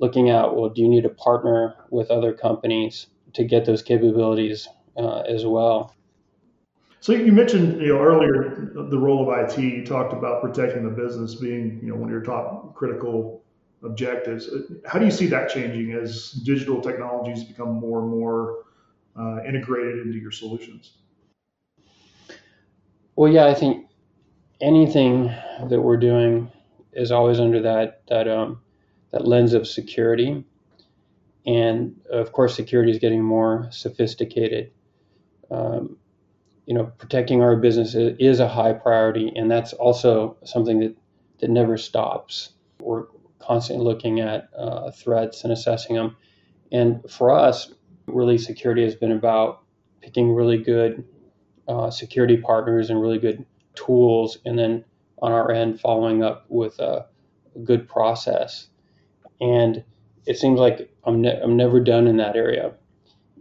looking 0.00 0.30
at 0.30 0.54
well, 0.54 0.68
do 0.68 0.82
you 0.82 0.88
need 0.88 1.02
to 1.02 1.08
partner 1.08 1.74
with 1.90 2.10
other 2.10 2.32
companies 2.32 3.06
to 3.34 3.44
get 3.44 3.64
those 3.64 3.82
capabilities 3.82 4.68
uh, 4.96 5.20
as 5.20 5.44
well? 5.44 5.94
So 7.00 7.12
you 7.12 7.32
mentioned 7.32 7.80
you 7.80 7.88
know 7.88 8.00
earlier 8.00 8.70
the 8.74 8.98
role 8.98 9.30
of 9.30 9.50
IT. 9.50 9.58
You 9.58 9.84
talked 9.84 10.12
about 10.12 10.42
protecting 10.42 10.84
the 10.84 10.90
business 10.90 11.34
being 11.36 11.80
you 11.82 11.90
know 11.90 11.96
one 11.96 12.08
of 12.08 12.12
your 12.12 12.22
top 12.22 12.74
critical 12.74 13.44
objectives. 13.82 14.48
How 14.86 14.98
do 14.98 15.04
you 15.04 15.10
see 15.10 15.26
that 15.26 15.48
changing 15.48 15.92
as 15.92 16.32
digital 16.32 16.80
technologies 16.80 17.44
become 17.44 17.74
more 17.74 18.00
and 18.00 18.10
more 18.10 18.64
uh, 19.18 19.44
integrated 19.46 20.06
into 20.06 20.18
your 20.18 20.32
solutions? 20.32 20.98
Well, 23.14 23.32
yeah, 23.32 23.46
I 23.46 23.54
think 23.54 23.86
anything 24.60 25.32
that 25.68 25.80
we're 25.80 25.96
doing 25.96 26.50
is 26.92 27.12
always 27.12 27.38
under 27.38 27.62
that 27.62 28.02
that 28.08 28.28
um, 28.28 28.60
that 29.12 29.26
lens 29.26 29.54
of 29.54 29.66
security. 29.66 30.44
And 31.46 32.00
of 32.10 32.32
course, 32.32 32.54
security 32.54 32.90
is 32.90 32.98
getting 32.98 33.22
more 33.22 33.68
sophisticated. 33.70 34.72
Um, 35.50 35.96
you 36.68 36.74
know, 36.74 36.84
protecting 36.98 37.42
our 37.42 37.56
business 37.56 37.94
is 37.96 38.40
a 38.40 38.48
high 38.48 38.74
priority, 38.74 39.32
and 39.34 39.50
that's 39.50 39.72
also 39.72 40.36
something 40.44 40.80
that, 40.80 40.94
that 41.40 41.50
never 41.50 41.78
stops. 41.78 42.50
We're 42.80 43.06
constantly 43.40 43.84
looking 43.84 44.20
at 44.20 44.50
uh, 44.56 44.90
threats 44.90 45.44
and 45.44 45.52
assessing 45.52 45.96
them. 45.96 46.16
And 46.70 47.00
for 47.10 47.32
us, 47.32 47.72
really, 48.06 48.36
security 48.36 48.84
has 48.84 48.94
been 48.94 49.12
about 49.12 49.62
picking 50.02 50.32
really 50.32 50.58
good 50.58 51.04
uh, 51.66 51.90
security 51.90 52.36
partners 52.36 52.90
and 52.90 53.00
really 53.00 53.18
good 53.18 53.46
tools, 53.74 54.38
and 54.44 54.58
then 54.58 54.84
on 55.22 55.32
our 55.32 55.50
end, 55.50 55.80
following 55.80 56.22
up 56.22 56.44
with 56.50 56.78
a, 56.80 57.06
good 57.64 57.88
process 57.88 58.68
and 59.40 59.82
it 60.26 60.38
seems 60.38 60.60
like 60.60 60.90
I'm 61.04 61.22
ne- 61.22 61.40
I'm 61.40 61.56
never 61.56 61.80
done 61.80 62.06
in 62.06 62.18
that 62.18 62.36
area. 62.36 62.72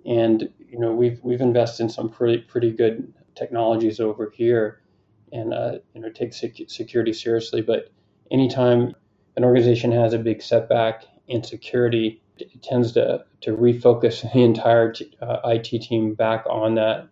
And 0.06 0.50
you 0.70 0.80
know 0.80 0.94
we've 0.94 1.20
we've 1.24 1.42
invested 1.42 1.84
in 1.84 1.90
some 1.90 2.10
pretty 2.10 2.40
pretty 2.40 2.72
good 2.72 3.14
technologies 3.36 4.00
over 4.00 4.32
here, 4.36 4.82
and 5.32 5.54
uh, 5.54 5.80
you 5.94 6.02
know 6.02 6.10
take 6.10 6.34
sec- 6.34 6.70
security 6.70 7.14
seriously. 7.14 7.62
But 7.62 7.90
anytime 8.32 8.96
an 9.36 9.44
organization 9.44 9.92
has 9.92 10.14
a 10.14 10.20
big 10.20 10.42
setback 10.42 11.06
in 11.28 11.44
security, 11.44 12.22
it 12.38 12.62
tends 12.62 12.94
to 12.94 13.26
to 13.42 13.56
refocus 13.56 14.22
the 14.34 14.44
entire 14.44 14.92
t- 14.94 15.16
uh, 15.22 15.40
IT 15.46 15.82
team 15.82 16.14
back 16.14 16.46
on 16.50 16.76
that 16.76 17.08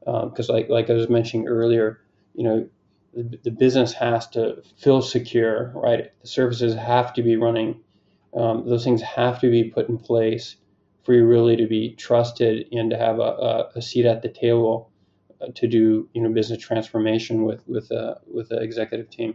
because 0.00 0.50
um, 0.50 0.56
like 0.56 0.68
like 0.68 0.90
I 0.90 0.94
was 0.94 1.08
mentioning 1.08 1.48
earlier, 1.48 2.00
you 2.34 2.44
know 2.44 2.68
the, 3.14 3.38
the 3.44 3.50
business 3.50 3.92
has 3.94 4.28
to 4.28 4.62
feel 4.76 5.02
secure, 5.02 5.72
right? 5.74 6.12
The 6.22 6.28
services 6.28 6.74
have 6.74 7.14
to 7.14 7.22
be 7.22 7.36
running 7.36 7.80
um, 8.34 8.68
those 8.68 8.84
things 8.84 9.02
have 9.02 9.40
to 9.40 9.50
be 9.50 9.64
put 9.64 9.88
in 9.88 9.98
place 9.98 10.56
for 11.08 11.14
you 11.14 11.24
really 11.24 11.56
to 11.56 11.66
be 11.66 11.94
trusted 11.94 12.66
and 12.70 12.90
to 12.90 12.98
have 12.98 13.18
a, 13.18 13.70
a 13.74 13.80
seat 13.80 14.04
at 14.04 14.20
the 14.20 14.28
table 14.28 14.90
uh, 15.40 15.46
to 15.54 15.66
do 15.66 16.06
you 16.12 16.20
know 16.20 16.28
business 16.28 16.62
transformation 16.62 17.44
with 17.44 17.66
with 17.66 17.90
a 17.90 17.98
uh, 17.98 18.14
with 18.30 18.50
the 18.50 18.60
executive 18.60 19.08
team. 19.08 19.34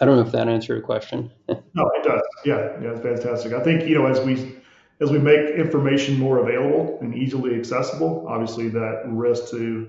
I 0.00 0.06
don't 0.06 0.16
know 0.16 0.26
if 0.26 0.32
that 0.32 0.48
answered 0.48 0.74
your 0.74 0.82
question. 0.82 1.30
no, 1.48 1.88
it 1.94 2.02
does. 2.02 2.20
Yeah, 2.44 2.72
yeah, 2.82 2.98
fantastic. 2.98 3.52
I 3.52 3.62
think 3.62 3.88
you 3.88 3.96
know 3.96 4.06
as 4.06 4.18
we 4.22 4.56
as 5.00 5.12
we 5.12 5.20
make 5.20 5.50
information 5.50 6.18
more 6.18 6.38
available 6.38 6.98
and 7.00 7.14
easily 7.14 7.54
accessible, 7.54 8.26
obviously 8.28 8.68
that 8.70 9.02
risk 9.06 9.50
to 9.50 9.88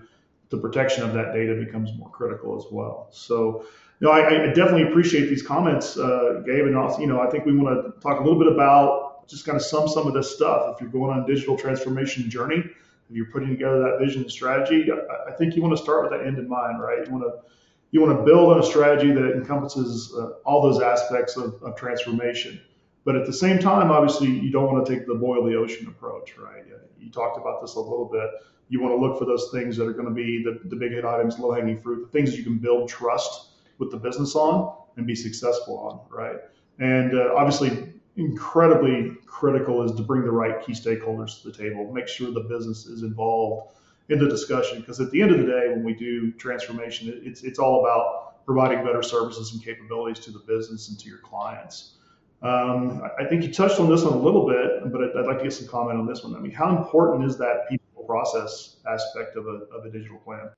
the 0.50 0.60
protection 0.60 1.04
of 1.04 1.14
that 1.14 1.34
data 1.34 1.56
becomes 1.56 1.90
more 1.98 2.12
critical 2.12 2.56
as 2.56 2.72
well. 2.72 3.08
So 3.10 3.66
no, 4.00 4.12
I, 4.12 4.28
I 4.28 4.54
definitely 4.54 4.84
appreciate 4.84 5.28
these 5.28 5.42
comments, 5.42 5.98
uh, 5.98 6.44
Gabe, 6.46 6.66
and 6.66 6.78
also, 6.78 7.00
you 7.02 7.08
know, 7.08 7.20
I 7.20 7.32
think 7.32 7.48
we 7.48 7.58
want 7.58 7.84
to 7.84 8.00
talk 8.00 8.20
a 8.20 8.24
little 8.24 8.38
bit 8.38 8.54
about 8.54 9.05
just 9.28 9.46
kind 9.46 9.56
of 9.56 9.62
sum 9.62 9.88
some 9.88 10.08
of 10.08 10.14
this 10.14 10.34
stuff. 10.36 10.76
If 10.76 10.82
you're 10.82 10.90
going 10.90 11.12
on 11.12 11.24
a 11.24 11.28
digital 11.28 11.58
transformation 11.58 12.30
journey, 12.30 12.64
if 13.10 13.16
you're 13.16 13.28
putting 13.28 13.50
together 13.50 13.80
that 13.80 14.00
vision 14.00 14.24
and 14.24 14.32
strategy, 14.32 14.88
I, 14.92 15.32
think 15.34 15.56
you 15.56 15.62
want 15.62 15.78
to 15.78 15.82
start 15.82 16.04
with 16.04 16.12
that 16.12 16.26
end 16.26 16.40
in 16.40 16.50
mind, 16.50 16.82
right? 16.82 17.06
You 17.06 17.14
want 17.14 17.24
to 17.26 17.52
you 17.92 18.02
want 18.02 18.18
to 18.18 18.26
build 18.26 18.52
on 18.52 18.60
a 18.60 18.64
strategy 18.64 19.12
that 19.12 19.32
encompasses 19.34 20.14
uh, 20.18 20.32
all 20.44 20.62
those 20.62 20.82
aspects 20.82 21.38
of, 21.38 21.62
of, 21.64 21.78
transformation. 21.78 22.60
But 23.06 23.16
at 23.16 23.26
the 23.26 23.32
same 23.32 23.60
time, 23.60 23.90
obviously, 23.92 24.28
you 24.28 24.52
don't 24.52 24.74
want 24.74 24.86
to 24.86 24.94
take 24.94 25.08
the 25.08 25.14
boil 25.14 25.46
the 25.46 25.56
ocean 25.56 25.88
approach, 25.88 26.36
right? 26.38 26.66
You 27.00 27.10
talked 27.12 27.38
about 27.38 27.62
this 27.62 27.76
a 27.76 27.80
little 27.80 28.10
bit. 28.12 28.30
You 28.68 28.82
want 28.82 28.94
to 28.94 28.98
look 28.98 29.20
for 29.20 29.26
those 29.26 29.50
things 29.54 29.78
that 29.78 29.88
are 29.88 29.94
going 29.94 30.08
to 30.08 30.14
be 30.14 30.44
the, 30.44 30.60
the 30.68 30.76
big 30.76 30.92
hit 30.92 31.06
items, 31.06 31.38
low 31.38 31.52
hanging 31.54 31.80
fruit, 31.80 32.02
the 32.02 32.12
things 32.12 32.36
you 32.36 32.44
can 32.44 32.58
build 32.58 32.90
trust 32.90 33.52
with 33.78 33.92
the 33.92 33.98
business 33.98 34.36
on 34.36 34.76
and 34.98 35.06
be 35.06 35.16
successful 35.16 35.78
on, 35.78 36.00
right? 36.10 36.40
And 36.80 37.18
uh, 37.18 37.34
obviously, 37.36 37.94
incredibly 38.18 39.18
critical 39.26 39.84
is 39.84 39.92
to 39.94 40.02
bring 40.02 40.24
the 40.24 40.32
right 40.32 40.66
key 40.66 40.74
stakeholders 40.74 41.42
to 41.42 41.52
the 41.52 41.58
table, 41.58 41.92
make 41.92 42.08
sure 42.08 42.32
the 42.32 42.42
business 42.42 42.86
is 42.86 43.04
involved 43.04 43.76
in 44.10 44.20
the 44.20 44.28
discussion. 44.28 44.80
Because 44.80 45.00
at 45.00 45.12
the 45.12 45.22
end 45.22 45.32
of 45.32 45.40
the 45.40 45.46
day, 45.46 45.70
when 45.70 45.84
we 45.84 45.94
do 45.94 46.32
transformation, 46.34 47.22
it's 47.24 47.44
it's 47.44 47.60
all 47.60 47.82
about 47.82 48.46
providing 48.46 48.86
better 48.86 49.02
services 49.02 49.54
and 49.54 49.64
capabilities 49.64 50.24
to 50.24 50.32
the 50.32 50.40
business 50.40 50.90
and 50.90 51.00
to 51.00 51.10
your 51.10 51.18
clients. 51.20 51.94
Um, 52.42 53.02
I 53.20 53.26
think 53.26 53.44
you 53.44 53.52
touched 53.52 53.80
on 53.80 53.90
this 53.90 54.04
one 54.04 54.14
a 54.14 54.18
little 54.18 54.48
bit, 54.48 54.92
but 54.92 55.02
I'd, 55.02 55.18
I'd, 55.18 55.26
like 55.26 55.38
to 55.40 55.46
get 55.46 55.54
some 55.54 55.68
comment 55.68 55.98
on 55.98 56.06
this 56.06 56.24
one. 56.24 56.36
I 56.36 56.40
mean, 56.40 56.52
how 56.52 56.78
important 56.78 57.26
is 57.26 57.38
that 57.38 57.68
people 57.70 57.86
process 58.06 58.78
aspect 58.88 59.36
of 59.36 59.48
a, 59.48 59.62
of 59.76 59.86
a 59.86 59.90
digital 59.90 60.18
plan? 60.18 60.50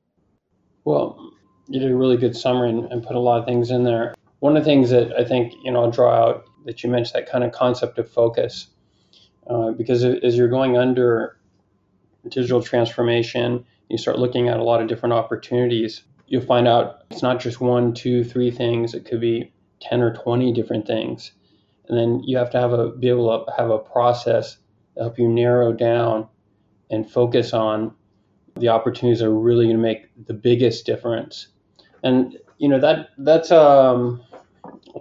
Well, 0.84 1.32
you 1.68 1.80
did 1.80 1.92
a 1.92 1.96
really 1.96 2.18
good 2.18 2.36
summary 2.36 2.70
and, 2.70 2.92
and 2.92 3.04
put 3.04 3.16
a 3.16 3.20
lot 3.20 3.40
of 3.40 3.46
things 3.46 3.72
in 3.72 3.84
there. 3.84 4.16
One 4.40 4.56
of 4.56 4.64
the 4.64 4.70
things 4.70 4.90
that 4.92 5.18
I 5.18 5.24
think 5.24 5.54
you 5.64 5.72
know 5.72 5.84
I'll 5.84 5.92
draw 5.92 6.14
out 6.14 6.47
that 6.68 6.84
you 6.84 6.90
mentioned 6.90 7.16
that 7.16 7.32
kind 7.32 7.44
of 7.44 7.52
concept 7.54 7.98
of 7.98 8.12
focus, 8.12 8.68
uh, 9.50 9.72
because 9.72 10.04
as 10.04 10.38
you're 10.38 10.50
going 10.50 10.78
under 10.78 11.38
digital 12.28 12.62
transformation, 12.62 13.66
you 13.90 13.98
start 13.98 14.20
looking 14.20 14.50
at 14.50 14.60
a 14.60 14.64
lot 14.64 14.82
of 14.82 14.88
different 14.88 15.14
opportunities. 15.14 16.04
You'll 16.28 16.46
find 16.46 16.68
out 16.68 17.06
it's 17.10 17.24
not 17.24 17.40
just 17.40 17.62
one, 17.62 17.94
two, 17.94 18.26
three 18.26 18.52
things. 18.52 18.94
It 18.94 19.06
could 19.06 19.22
be 19.22 19.52
ten 19.80 20.02
or 20.02 20.14
twenty 20.14 20.52
different 20.52 20.86
things, 20.86 21.32
and 21.88 21.98
then 21.98 22.22
you 22.26 22.38
have 22.38 22.52
to 22.52 22.60
have 22.60 22.74
a 22.74 22.92
be 22.92 23.08
able 23.08 23.46
to 23.46 23.52
have 23.54 23.70
a 23.70 23.80
process 23.80 24.58
to 24.96 25.04
help 25.04 25.18
you 25.18 25.30
narrow 25.30 25.72
down 25.72 26.28
and 26.90 27.10
focus 27.10 27.54
on 27.54 27.94
the 28.58 28.68
opportunities 28.68 29.20
that 29.20 29.28
are 29.28 29.34
really 29.34 29.66
going 29.66 29.78
to 29.78 29.82
make 29.82 30.10
the 30.26 30.34
biggest 30.34 30.86
difference. 30.86 31.48
And 32.04 32.38
you 32.58 32.68
know 32.68 32.80
that 32.80 33.10
that's 33.20 33.52
um, 33.52 34.22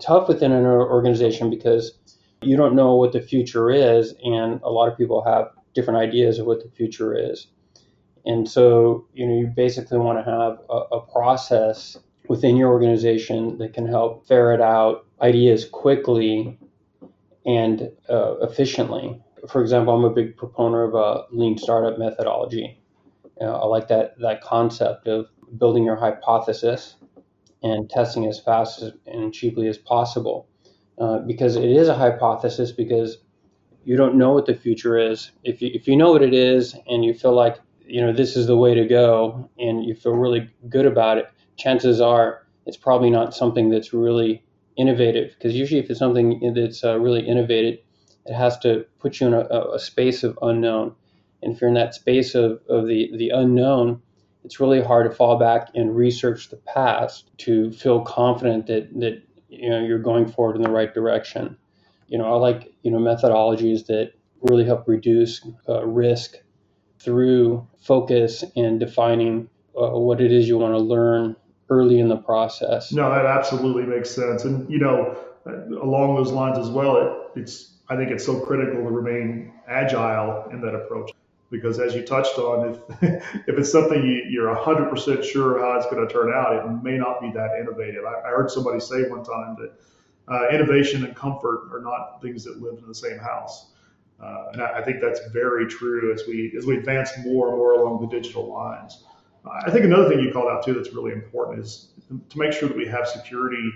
tough 0.00 0.28
within 0.28 0.52
an 0.52 0.64
organization 0.66 1.50
because 1.50 1.93
you 2.43 2.57
don't 2.57 2.75
know 2.75 2.95
what 2.95 3.12
the 3.12 3.21
future 3.21 3.71
is, 3.71 4.14
and 4.25 4.61
a 4.62 4.71
lot 4.71 4.90
of 4.90 4.99
people 4.99 5.25
have 5.25 5.50
different 5.75 6.00
ideas 6.00 6.38
of 6.38 6.47
what 6.47 6.62
the 6.62 6.71
future 6.71 7.14
is. 7.14 7.49
And 8.25 8.49
so, 8.49 9.07
you 9.14 9.26
know, 9.26 9.35
you 9.35 9.47
basically 9.47 9.99
want 9.99 10.19
to 10.19 10.31
have 10.31 10.59
a, 10.69 10.97
a 10.97 11.00
process 11.12 11.97
within 12.28 12.57
your 12.57 12.71
organization 12.71 13.59
that 13.59 13.73
can 13.73 13.87
help 13.87 14.26
ferret 14.26 14.61
out 14.61 15.07
ideas 15.21 15.64
quickly 15.64 16.59
and 17.45 17.90
uh, 18.11 18.35
efficiently. 18.38 19.23
For 19.49 19.62
example, 19.62 19.95
I'm 19.95 20.05
a 20.05 20.11
big 20.11 20.37
proponent 20.37 20.88
of 20.88 20.95
a 20.95 21.25
lean 21.31 21.57
startup 21.57 21.99
methodology. 21.99 22.81
You 23.40 23.47
know, 23.47 23.55
I 23.55 23.66
like 23.66 23.88
that 23.88 24.19
that 24.21 24.40
concept 24.40 25.07
of 25.07 25.26
building 25.57 25.85
your 25.85 25.97
hypothesis 25.97 26.97
and 27.62 27.88
testing 27.90 28.26
as 28.26 28.40
fast 28.40 28.82
and 29.06 29.32
cheaply 29.32 29.68
as 29.68 29.78
possible. 29.78 30.48
Uh, 30.98 31.18
because 31.18 31.56
it 31.56 31.70
is 31.70 31.88
a 31.88 31.94
hypothesis 31.94 32.72
because 32.72 33.18
you 33.84 33.96
don't 33.96 34.16
know 34.16 34.32
what 34.32 34.46
the 34.46 34.54
future 34.54 34.98
is. 34.98 35.30
If 35.44 35.60
you, 35.60 35.70
if 35.75 35.86
you 35.86 35.96
know 35.96 36.10
what 36.10 36.22
it 36.22 36.34
is 36.34 36.75
and 36.86 37.04
you 37.04 37.12
feel 37.12 37.34
like, 37.34 37.60
you 37.86 38.00
know, 38.00 38.12
this 38.12 38.36
is 38.36 38.46
the 38.46 38.56
way 38.56 38.75
to 38.75 38.86
go 38.86 39.48
and 39.58 39.84
you 39.84 39.94
feel 39.94 40.12
really 40.12 40.50
good 40.68 40.86
about 40.86 41.18
it, 41.18 41.30
chances 41.56 42.00
are 42.00 42.46
it's 42.64 42.76
probably 42.76 43.10
not 43.10 43.34
something 43.34 43.70
that's 43.70 43.92
really 43.92 44.42
innovative. 44.76 45.34
Because 45.34 45.54
usually 45.54 45.80
if 45.80 45.90
it's 45.90 45.98
something 45.98 46.52
that's 46.54 46.82
uh, 46.82 46.98
really 46.98 47.26
innovative, 47.26 47.78
it 48.25 48.34
has 48.34 48.58
to 48.60 48.84
put 48.98 49.20
you 49.20 49.28
in 49.28 49.34
a, 49.34 49.46
a 49.75 49.78
space 49.78 50.25
of 50.25 50.38
unknown. 50.42 50.94
And 51.42 51.54
if 51.54 51.60
you're 51.60 51.68
in 51.68 51.74
that 51.74 51.94
space 51.94 52.35
of, 52.35 52.61
of 52.68 52.88
the, 52.88 53.11
the 53.16 53.31
unknown, 53.31 54.02
it's 54.46 54.61
really 54.61 54.80
hard 54.80 55.11
to 55.11 55.14
fall 55.14 55.37
back 55.38 55.70
and 55.74 55.94
research 55.96 56.50
the 56.50 56.56
past 56.56 57.37
to 57.38 57.72
feel 57.72 58.00
confident 58.00 58.68
that 58.68 58.88
that 59.00 59.20
you 59.48 59.68
know 59.68 59.80
you're 59.80 59.98
going 59.98 60.28
forward 60.28 60.54
in 60.54 60.62
the 60.62 60.70
right 60.70 60.94
direction. 60.94 61.56
You 62.06 62.18
know, 62.18 62.32
I 62.32 62.37
like 62.37 62.72
you 62.82 62.92
know 62.92 62.98
methodologies 62.98 63.87
that 63.87 64.12
really 64.42 64.64
help 64.64 64.87
reduce 64.87 65.44
uh, 65.68 65.85
risk 65.85 66.37
through 67.00 67.66
focus 67.80 68.44
and 68.54 68.78
defining 68.78 69.48
uh, 69.76 69.90
what 69.90 70.20
it 70.20 70.30
is 70.30 70.46
you 70.46 70.59
want 70.59 70.74
to 70.74 70.78
learn 70.78 71.35
early 71.68 71.98
in 71.98 72.09
the 72.09 72.16
process. 72.16 72.92
No, 72.92 73.11
that 73.11 73.26
absolutely 73.26 73.82
makes 73.82 74.11
sense. 74.11 74.44
And 74.44 74.70
you 74.70 74.78
know, 74.78 75.18
along 75.82 76.14
those 76.14 76.30
lines 76.30 76.56
as 76.56 76.70
well, 76.70 76.98
it, 76.98 77.40
it's 77.40 77.78
I 77.88 77.96
think 77.96 78.12
it's 78.12 78.24
so 78.24 78.38
critical 78.38 78.76
to 78.76 78.90
remain 78.90 79.52
agile 79.66 80.48
in 80.52 80.61
that 80.61 80.76
approach 80.76 81.11
because 81.50 81.78
as 81.78 81.94
you 81.94 82.02
touched 82.02 82.38
on, 82.38 82.70
if 82.70 83.02
if 83.48 83.59
it's 83.59 83.70
something 83.70 84.02
you, 84.04 84.46
are 84.46 84.56
100% 84.56 85.24
sure 85.24 85.61
how 85.61 85.76
it's 85.76 85.87
going 85.87 86.06
to 86.06 86.12
turn 86.12 86.32
out, 86.32 86.54
it 86.54 86.82
may 86.82 86.98
not 86.98 87.20
be 87.20 87.30
that 87.32 87.59
innovative. 87.61 88.04
I, 88.04 88.26
I 88.26 88.30
heard 88.30 88.50
somebody 88.50 88.80
say 88.80 89.09
one 89.09 89.24
time 89.24 89.56
that 89.61 89.72
uh, 90.28 90.48
innovation 90.48 91.04
and 91.04 91.14
comfort 91.14 91.68
are 91.72 91.80
not 91.80 92.20
things 92.20 92.44
that 92.44 92.61
live 92.61 92.78
in 92.78 92.87
the 92.88 92.94
same 92.94 93.18
house, 93.18 93.72
uh, 94.20 94.46
and 94.52 94.62
I, 94.62 94.78
I, 94.78 94.82
think 94.82 95.00
that's 95.00 95.20
very 95.32 95.66
true 95.66 96.12
as 96.12 96.24
we 96.26 96.52
as 96.59 96.66
we 96.66 96.76
advance 96.76 97.11
more 97.24 97.48
and 97.48 97.56
more 97.56 97.72
along 97.72 98.00
the 98.00 98.09
digital 98.09 98.52
lines. 98.52 99.04
I 99.64 99.70
think 99.70 99.85
another 99.85 100.09
thing 100.09 100.18
you 100.18 100.32
called 100.32 100.50
out 100.50 100.64
too 100.64 100.74
that's 100.74 100.92
really 100.92 101.12
important 101.12 101.61
is 101.61 101.90
to 102.09 102.38
make 102.38 102.52
sure 102.52 102.68
that 102.68 102.76
we 102.76 102.87
have 102.87 103.06
security 103.06 103.70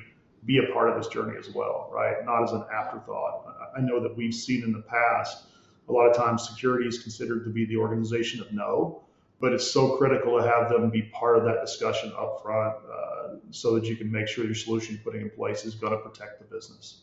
be 0.46 0.58
a 0.58 0.72
part 0.72 0.88
of 0.88 0.96
this 0.96 1.06
journey 1.06 1.36
as 1.38 1.50
well, 1.50 1.90
right? 1.92 2.16
Not 2.24 2.42
as 2.42 2.52
an 2.52 2.64
afterthought. 2.74 3.54
I 3.76 3.80
know 3.80 4.00
that 4.00 4.16
we've 4.16 4.34
seen 4.34 4.64
in 4.64 4.72
the 4.72 4.82
past 4.82 5.44
a 5.90 5.92
lot 5.92 6.08
of 6.08 6.16
times 6.16 6.48
security 6.48 6.86
is 6.86 7.02
considered 7.02 7.44
to 7.44 7.50
be 7.50 7.66
the 7.66 7.76
organization 7.76 8.40
of 8.40 8.52
no, 8.52 9.02
but 9.40 9.52
it's 9.52 9.68
so 9.68 9.96
critical 9.96 10.38
to 10.38 10.46
have 10.46 10.68
them 10.68 10.90
be 10.90 11.02
part 11.02 11.36
of 11.36 11.44
that 11.44 11.60
discussion 11.60 12.12
up 12.18 12.40
front 12.42 12.76
uh, 12.92 13.36
so 13.50 13.74
that 13.74 13.84
you 13.84 13.96
can 13.96 14.10
make 14.10 14.28
sure 14.28 14.44
your 14.44 14.54
solution 14.54 14.94
you're 14.94 15.04
putting 15.04 15.22
in 15.22 15.30
place 15.30 15.64
is 15.64 15.74
going 15.74 15.92
to 15.92 15.98
protect 15.98 16.38
the 16.38 16.54
business. 16.54 17.02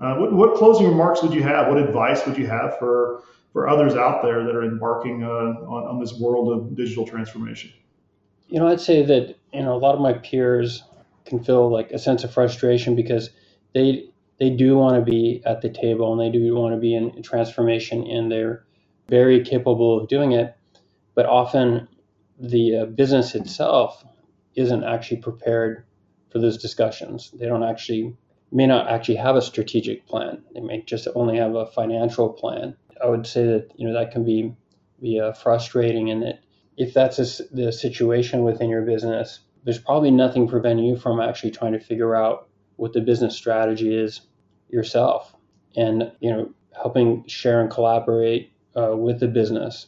Uh, 0.00 0.16
what, 0.16 0.32
what, 0.32 0.54
closing 0.54 0.86
remarks 0.86 1.22
would 1.22 1.32
you 1.32 1.42
have? 1.42 1.68
What 1.68 1.78
advice 1.78 2.26
would 2.26 2.36
you 2.36 2.46
have 2.46 2.78
for, 2.78 3.22
for 3.52 3.68
others 3.68 3.94
out 3.94 4.22
there 4.22 4.44
that 4.44 4.54
are 4.54 4.64
embarking 4.64 5.22
uh, 5.22 5.28
on, 5.28 5.88
on 5.88 6.00
this 6.00 6.12
world 6.18 6.52
of 6.52 6.76
digital 6.76 7.06
transformation? 7.06 7.72
You 8.48 8.58
know, 8.58 8.68
I'd 8.68 8.80
say 8.80 9.02
that 9.04 9.36
you 9.52 9.62
know 9.62 9.74
a 9.74 9.78
lot 9.78 9.94
of 9.94 10.00
my 10.00 10.14
peers 10.14 10.82
can 11.24 11.42
feel 11.42 11.70
like 11.70 11.90
a 11.92 11.98
sense 11.98 12.24
of 12.24 12.32
frustration 12.34 12.96
because 12.96 13.30
they 13.74 14.11
they 14.42 14.50
do 14.50 14.76
want 14.76 14.96
to 14.96 15.08
be 15.08 15.40
at 15.46 15.60
the 15.60 15.68
table 15.68 16.10
and 16.10 16.20
they 16.20 16.36
do 16.36 16.52
want 16.56 16.74
to 16.74 16.80
be 16.80 16.96
in 16.96 17.22
transformation 17.22 18.04
and 18.08 18.28
they're 18.28 18.64
very 19.08 19.44
capable 19.44 20.00
of 20.00 20.08
doing 20.08 20.32
it. 20.32 20.56
But 21.14 21.26
often 21.26 21.86
the 22.40 22.78
uh, 22.78 22.86
business 22.86 23.36
itself 23.36 24.04
isn't 24.56 24.82
actually 24.82 25.18
prepared 25.18 25.84
for 26.32 26.40
those 26.40 26.58
discussions. 26.60 27.30
They 27.38 27.46
don't 27.46 27.62
actually, 27.62 28.16
may 28.50 28.66
not 28.66 28.88
actually 28.88 29.14
have 29.14 29.36
a 29.36 29.42
strategic 29.42 30.08
plan. 30.08 30.42
They 30.52 30.60
may 30.60 30.82
just 30.82 31.06
only 31.14 31.36
have 31.36 31.54
a 31.54 31.66
financial 31.66 32.28
plan. 32.28 32.74
I 33.00 33.06
would 33.06 33.28
say 33.28 33.46
that, 33.46 33.70
you 33.76 33.86
know, 33.86 33.94
that 33.94 34.10
can 34.10 34.24
be, 34.24 34.56
be 35.00 35.20
uh, 35.20 35.34
frustrating 35.34 36.10
and 36.10 36.20
that 36.24 36.40
if 36.76 36.92
that's 36.92 37.20
a, 37.20 37.44
the 37.54 37.70
situation 37.70 38.42
within 38.42 38.70
your 38.70 38.82
business, 38.82 39.38
there's 39.62 39.78
probably 39.78 40.10
nothing 40.10 40.48
preventing 40.48 40.86
you 40.86 40.96
from 40.96 41.20
actually 41.20 41.52
trying 41.52 41.74
to 41.74 41.78
figure 41.78 42.16
out 42.16 42.48
what 42.74 42.92
the 42.92 43.00
business 43.00 43.36
strategy 43.36 43.94
is 43.96 44.22
yourself 44.72 45.34
and 45.76 46.10
you 46.20 46.30
know 46.30 46.50
helping 46.74 47.26
share 47.26 47.60
and 47.60 47.70
collaborate 47.70 48.52
uh, 48.76 48.96
with 48.96 49.20
the 49.20 49.28
business. 49.28 49.86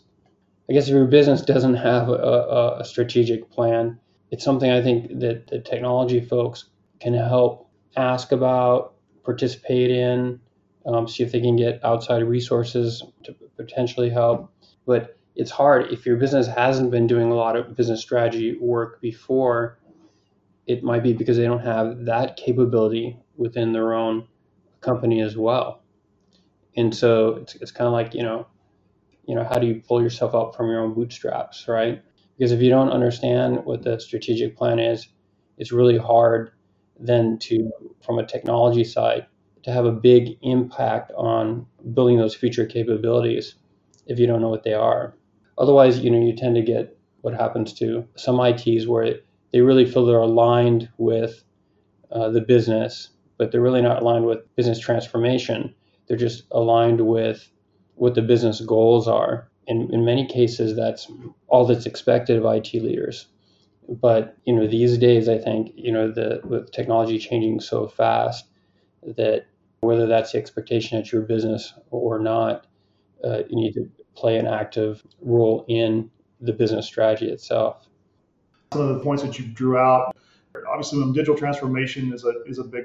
I 0.68 0.72
guess 0.72 0.84
if 0.84 0.94
your 0.94 1.06
business 1.06 1.42
doesn't 1.42 1.74
have 1.74 2.08
a, 2.08 2.76
a, 2.80 2.84
strategic 2.84 3.50
plan 3.50 3.98
it's 4.30 4.42
something 4.42 4.70
i 4.70 4.80
think 4.80 5.20
that 5.20 5.46
the 5.46 5.60
technology 5.60 6.20
folks 6.20 6.70
can 7.00 7.12
help 7.12 7.68
ask 7.96 8.32
about 8.32 8.94
participate 9.24 9.90
in 9.90 10.40
um, 10.86 11.08
see 11.08 11.22
if 11.22 11.32
they 11.32 11.40
can 11.40 11.56
get 11.56 11.82
outside 11.84 12.22
resources 12.22 13.02
to 13.24 13.34
potentially 13.56 14.10
help. 14.10 14.52
But 14.86 15.18
it's 15.34 15.50
hard. 15.50 15.92
If 15.92 16.06
your 16.06 16.16
business 16.16 16.46
hasn't 16.46 16.90
been 16.90 17.06
doing 17.06 17.30
a 17.30 17.34
lot 17.34 17.56
of 17.56 17.74
business 17.76 18.00
strategy 18.00 18.56
work 18.58 19.00
before 19.00 19.78
it 20.66 20.82
might 20.82 21.02
be 21.02 21.12
because 21.12 21.36
they 21.36 21.44
don't 21.44 21.60
have 21.60 22.04
that 22.06 22.36
capability 22.36 23.18
within 23.36 23.72
their 23.72 23.92
own 23.92 24.26
company 24.84 25.20
as 25.22 25.36
well. 25.36 25.82
And 26.76 26.94
so 26.94 27.36
it's, 27.36 27.54
it's 27.56 27.70
kind 27.70 27.86
of 27.86 27.92
like, 27.92 28.14
you 28.14 28.22
know, 28.22 28.46
you 29.26 29.34
know, 29.34 29.44
how 29.44 29.58
do 29.58 29.66
you 29.66 29.82
pull 29.86 30.02
yourself 30.02 30.34
up 30.34 30.54
from 30.54 30.68
your 30.68 30.80
own 30.80 30.94
bootstraps, 30.94 31.66
right? 31.68 32.02
Because 32.36 32.52
if 32.52 32.60
you 32.60 32.68
don't 32.68 32.90
understand 32.90 33.64
what 33.64 33.82
the 33.82 33.98
strategic 33.98 34.56
plan 34.56 34.78
is, 34.78 35.08
it's 35.56 35.72
really 35.72 35.98
hard 35.98 36.50
then 36.98 37.38
to, 37.38 37.70
from 38.04 38.18
a 38.18 38.26
technology 38.26 38.84
side, 38.84 39.26
to 39.62 39.72
have 39.72 39.86
a 39.86 39.92
big 39.92 40.36
impact 40.42 41.10
on 41.16 41.66
building 41.94 42.18
those 42.18 42.34
future 42.34 42.66
capabilities 42.66 43.54
if 44.06 44.18
you 44.18 44.26
don't 44.26 44.42
know 44.42 44.50
what 44.50 44.62
they 44.62 44.74
are. 44.74 45.14
Otherwise, 45.56 46.00
you 46.00 46.10
know, 46.10 46.20
you 46.20 46.36
tend 46.36 46.56
to 46.56 46.62
get 46.62 46.96
what 47.22 47.34
happens 47.34 47.72
to 47.72 48.06
some 48.16 48.38
ITs 48.38 48.86
where 48.86 49.20
they 49.52 49.60
really 49.60 49.86
feel 49.86 50.04
they're 50.04 50.18
aligned 50.18 50.88
with 50.98 51.42
uh, 52.10 52.28
the 52.28 52.40
business, 52.40 53.10
but 53.36 53.50
they're 53.50 53.60
really 53.60 53.82
not 53.82 54.02
aligned 54.02 54.26
with 54.26 54.54
business 54.56 54.78
transformation. 54.78 55.74
They're 56.06 56.16
just 56.16 56.44
aligned 56.50 57.00
with 57.00 57.48
what 57.94 58.14
the 58.14 58.22
business 58.22 58.60
goals 58.60 59.08
are. 59.08 59.48
In, 59.66 59.92
in 59.92 60.04
many 60.04 60.26
cases, 60.26 60.76
that's 60.76 61.10
all 61.48 61.66
that's 61.66 61.86
expected 61.86 62.36
of 62.36 62.44
IT 62.44 62.74
leaders. 62.74 63.26
But 63.88 64.36
you 64.44 64.54
know, 64.54 64.66
these 64.66 64.98
days, 64.98 65.28
I 65.28 65.38
think 65.38 65.72
you 65.76 65.92
know 65.92 66.10
the 66.10 66.40
with 66.44 66.70
technology 66.72 67.18
changing 67.18 67.60
so 67.60 67.86
fast 67.86 68.46
that 69.16 69.46
whether 69.80 70.06
that's 70.06 70.32
the 70.32 70.38
expectation 70.38 70.98
at 70.98 71.12
your 71.12 71.22
business 71.22 71.74
or 71.90 72.18
not, 72.18 72.66
uh, 73.22 73.42
you 73.48 73.56
need 73.56 73.72
to 73.74 73.90
play 74.16 74.38
an 74.38 74.46
active 74.46 75.02
role 75.20 75.64
in 75.68 76.10
the 76.40 76.52
business 76.52 76.86
strategy 76.86 77.30
itself. 77.30 77.86
Some 78.72 78.82
of 78.82 78.98
the 78.98 79.04
points 79.04 79.22
that 79.22 79.38
you 79.38 79.46
drew 79.46 79.76
out, 79.76 80.16
obviously, 80.68 81.04
digital 81.12 81.36
transformation 81.36 82.12
is 82.12 82.24
a 82.24 82.42
is 82.46 82.58
a 82.58 82.64
big 82.64 82.84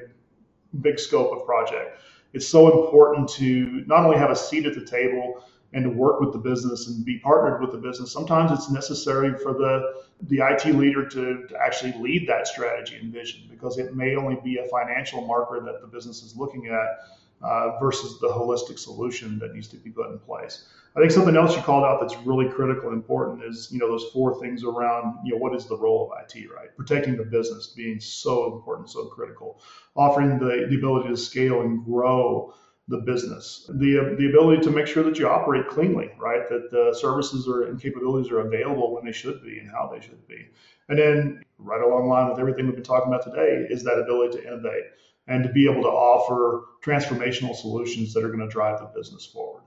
big 0.81 0.99
scope 0.99 1.31
of 1.31 1.45
project. 1.45 1.99
It's 2.33 2.47
so 2.47 2.83
important 2.83 3.27
to 3.29 3.83
not 3.87 4.05
only 4.05 4.17
have 4.17 4.29
a 4.29 4.35
seat 4.35 4.65
at 4.65 4.75
the 4.75 4.85
table 4.85 5.43
and 5.73 5.83
to 5.83 5.89
work 5.89 6.19
with 6.19 6.31
the 6.31 6.37
business 6.39 6.87
and 6.87 7.05
be 7.05 7.19
partnered 7.19 7.61
with 7.61 7.71
the 7.71 7.77
business. 7.77 8.11
Sometimes 8.11 8.51
it's 8.51 8.69
necessary 8.69 9.37
for 9.37 9.53
the 9.53 10.03
the 10.23 10.39
IT 10.39 10.65
leader 10.75 11.07
to, 11.07 11.47
to 11.47 11.55
actually 11.63 11.93
lead 11.93 12.27
that 12.27 12.47
strategy 12.47 12.97
and 12.97 13.13
vision 13.13 13.41
because 13.49 13.77
it 13.77 13.95
may 13.95 14.15
only 14.15 14.37
be 14.43 14.57
a 14.57 14.65
financial 14.65 15.25
marker 15.25 15.61
that 15.63 15.81
the 15.81 15.87
business 15.87 16.23
is 16.23 16.35
looking 16.35 16.67
at 16.67 17.18
uh, 17.41 17.77
versus 17.79 18.19
the 18.19 18.27
holistic 18.27 18.79
solution 18.79 19.39
that 19.39 19.53
needs 19.53 19.67
to 19.69 19.77
be 19.77 19.89
put 19.89 20.11
in 20.11 20.19
place. 20.19 20.65
I 20.95 20.99
think 20.99 21.11
something 21.11 21.35
else 21.35 21.55
you 21.55 21.61
called 21.61 21.85
out 21.85 22.01
that's 22.01 22.17
really 22.25 22.49
critical 22.49 22.89
and 22.89 22.97
important 22.97 23.43
is 23.43 23.69
you 23.71 23.77
know 23.79 23.87
those 23.87 24.09
four 24.11 24.39
things 24.41 24.63
around 24.63 25.19
you 25.23 25.33
know 25.33 25.37
what 25.37 25.55
is 25.55 25.65
the 25.65 25.77
role 25.77 26.11
of 26.11 26.19
IT, 26.19 26.49
right? 26.53 26.75
Protecting 26.75 27.15
the 27.15 27.23
business 27.23 27.67
being 27.67 27.99
so 27.99 28.53
important, 28.53 28.89
so 28.89 29.05
critical, 29.05 29.61
offering 29.95 30.39
the, 30.39 30.67
the 30.69 30.75
ability 30.75 31.09
to 31.09 31.17
scale 31.17 31.61
and 31.61 31.85
grow 31.85 32.53
the 32.87 32.97
business, 32.97 33.69
the 33.69 34.15
the 34.17 34.29
ability 34.29 34.63
to 34.63 34.71
make 34.71 34.87
sure 34.87 35.03
that 35.03 35.19
you 35.19 35.27
operate 35.27 35.67
cleanly, 35.67 36.09
right? 36.17 36.49
That 36.49 36.71
the 36.71 36.97
services 36.99 37.47
are 37.47 37.63
and 37.63 37.79
capabilities 37.79 38.31
are 38.31 38.39
available 38.39 38.93
when 38.95 39.05
they 39.05 39.11
should 39.11 39.43
be 39.43 39.59
and 39.59 39.69
how 39.69 39.91
they 39.93 40.01
should 40.01 40.27
be, 40.27 40.47
and 40.89 40.97
then 40.97 41.43
right 41.59 41.81
along 41.81 42.09
line 42.09 42.29
with 42.29 42.39
everything 42.39 42.65
we've 42.65 42.75
been 42.75 42.83
talking 42.83 43.13
about 43.13 43.23
today 43.23 43.67
is 43.69 43.83
that 43.83 43.99
ability 43.99 44.37
to 44.37 44.47
innovate 44.47 44.85
and 45.29 45.43
to 45.43 45.49
be 45.49 45.69
able 45.69 45.83
to 45.83 45.87
offer 45.87 46.65
transformational 46.83 47.55
solutions 47.55 48.13
that 48.13 48.23
are 48.23 48.29
going 48.29 48.39
to 48.39 48.47
drive 48.47 48.79
the 48.79 48.85
business 48.87 49.25
forward. 49.25 49.63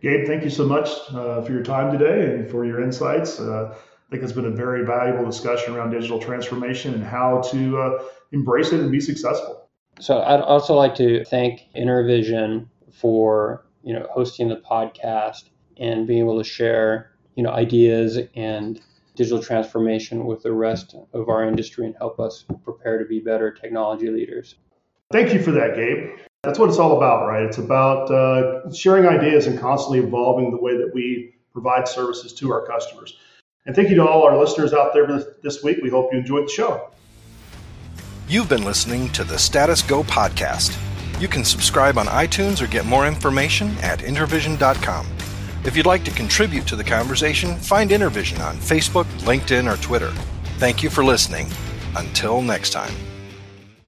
Gabe, 0.00 0.26
thank 0.26 0.42
you 0.42 0.50
so 0.50 0.66
much 0.66 0.88
uh, 1.12 1.42
for 1.42 1.52
your 1.52 1.62
time 1.62 1.96
today 1.96 2.34
and 2.34 2.50
for 2.50 2.64
your 2.64 2.82
insights. 2.82 3.38
Uh, 3.38 3.72
I 3.72 4.10
think 4.10 4.22
it's 4.22 4.32
been 4.32 4.46
a 4.46 4.50
very 4.50 4.84
valuable 4.84 5.24
discussion 5.24 5.74
around 5.74 5.90
digital 5.90 6.18
transformation 6.18 6.94
and 6.94 7.04
how 7.04 7.42
to 7.52 7.78
uh, 7.78 8.04
embrace 8.32 8.72
it 8.72 8.80
and 8.80 8.90
be 8.90 9.00
successful. 9.00 9.68
So 10.00 10.20
I'd 10.20 10.40
also 10.40 10.74
like 10.74 10.94
to 10.96 11.24
thank 11.24 11.62
Intervision 11.76 12.66
for 12.92 13.64
you 13.82 13.92
know 13.92 14.06
hosting 14.10 14.48
the 14.48 14.56
podcast 14.56 15.50
and 15.76 16.06
being 16.06 16.20
able 16.20 16.38
to 16.38 16.44
share 16.44 17.12
you 17.36 17.42
know 17.42 17.50
ideas 17.50 18.18
and 18.34 18.80
digital 19.14 19.42
transformation 19.42 20.26
with 20.26 20.42
the 20.42 20.52
rest 20.52 20.96
of 21.12 21.28
our 21.28 21.44
industry 21.44 21.86
and 21.86 21.94
help 21.96 22.18
us 22.18 22.44
prepare 22.64 22.98
to 22.98 23.04
be 23.04 23.20
better 23.20 23.52
technology 23.52 24.10
leaders. 24.10 24.56
Thank 25.14 25.32
you 25.32 25.40
for 25.40 25.52
that, 25.52 25.76
Gabe. 25.76 26.10
That's 26.42 26.58
what 26.58 26.68
it's 26.68 26.80
all 26.80 26.96
about, 26.96 27.28
right? 27.28 27.44
It's 27.44 27.58
about 27.58 28.10
uh, 28.10 28.68
sharing 28.72 29.06
ideas 29.06 29.46
and 29.46 29.56
constantly 29.56 30.00
evolving 30.00 30.50
the 30.50 30.56
way 30.56 30.76
that 30.76 30.92
we 30.92 31.36
provide 31.52 31.86
services 31.86 32.32
to 32.32 32.50
our 32.50 32.66
customers. 32.66 33.16
And 33.64 33.76
thank 33.76 33.90
you 33.90 33.94
to 33.94 34.04
all 34.04 34.24
our 34.24 34.36
listeners 34.36 34.72
out 34.72 34.92
there 34.92 35.06
this 35.40 35.62
week. 35.62 35.78
We 35.84 35.88
hope 35.88 36.12
you 36.12 36.18
enjoyed 36.18 36.48
the 36.48 36.52
show. 36.52 36.90
You've 38.26 38.48
been 38.48 38.64
listening 38.64 39.08
to 39.10 39.22
the 39.22 39.38
Status 39.38 39.82
Go 39.82 40.02
podcast. 40.02 40.76
You 41.20 41.28
can 41.28 41.44
subscribe 41.44 41.96
on 41.96 42.06
iTunes 42.06 42.60
or 42.60 42.66
get 42.66 42.84
more 42.84 43.06
information 43.06 43.68
at 43.82 44.00
intervision.com. 44.00 45.06
If 45.64 45.76
you'd 45.76 45.86
like 45.86 46.02
to 46.06 46.10
contribute 46.10 46.66
to 46.66 46.74
the 46.74 46.82
conversation, 46.82 47.56
find 47.58 47.90
Intervision 47.90 48.44
on 48.44 48.56
Facebook, 48.56 49.06
LinkedIn, 49.20 49.72
or 49.72 49.80
Twitter. 49.80 50.10
Thank 50.58 50.82
you 50.82 50.90
for 50.90 51.04
listening. 51.04 51.46
Until 51.94 52.42
next 52.42 52.70
time. 52.70 52.92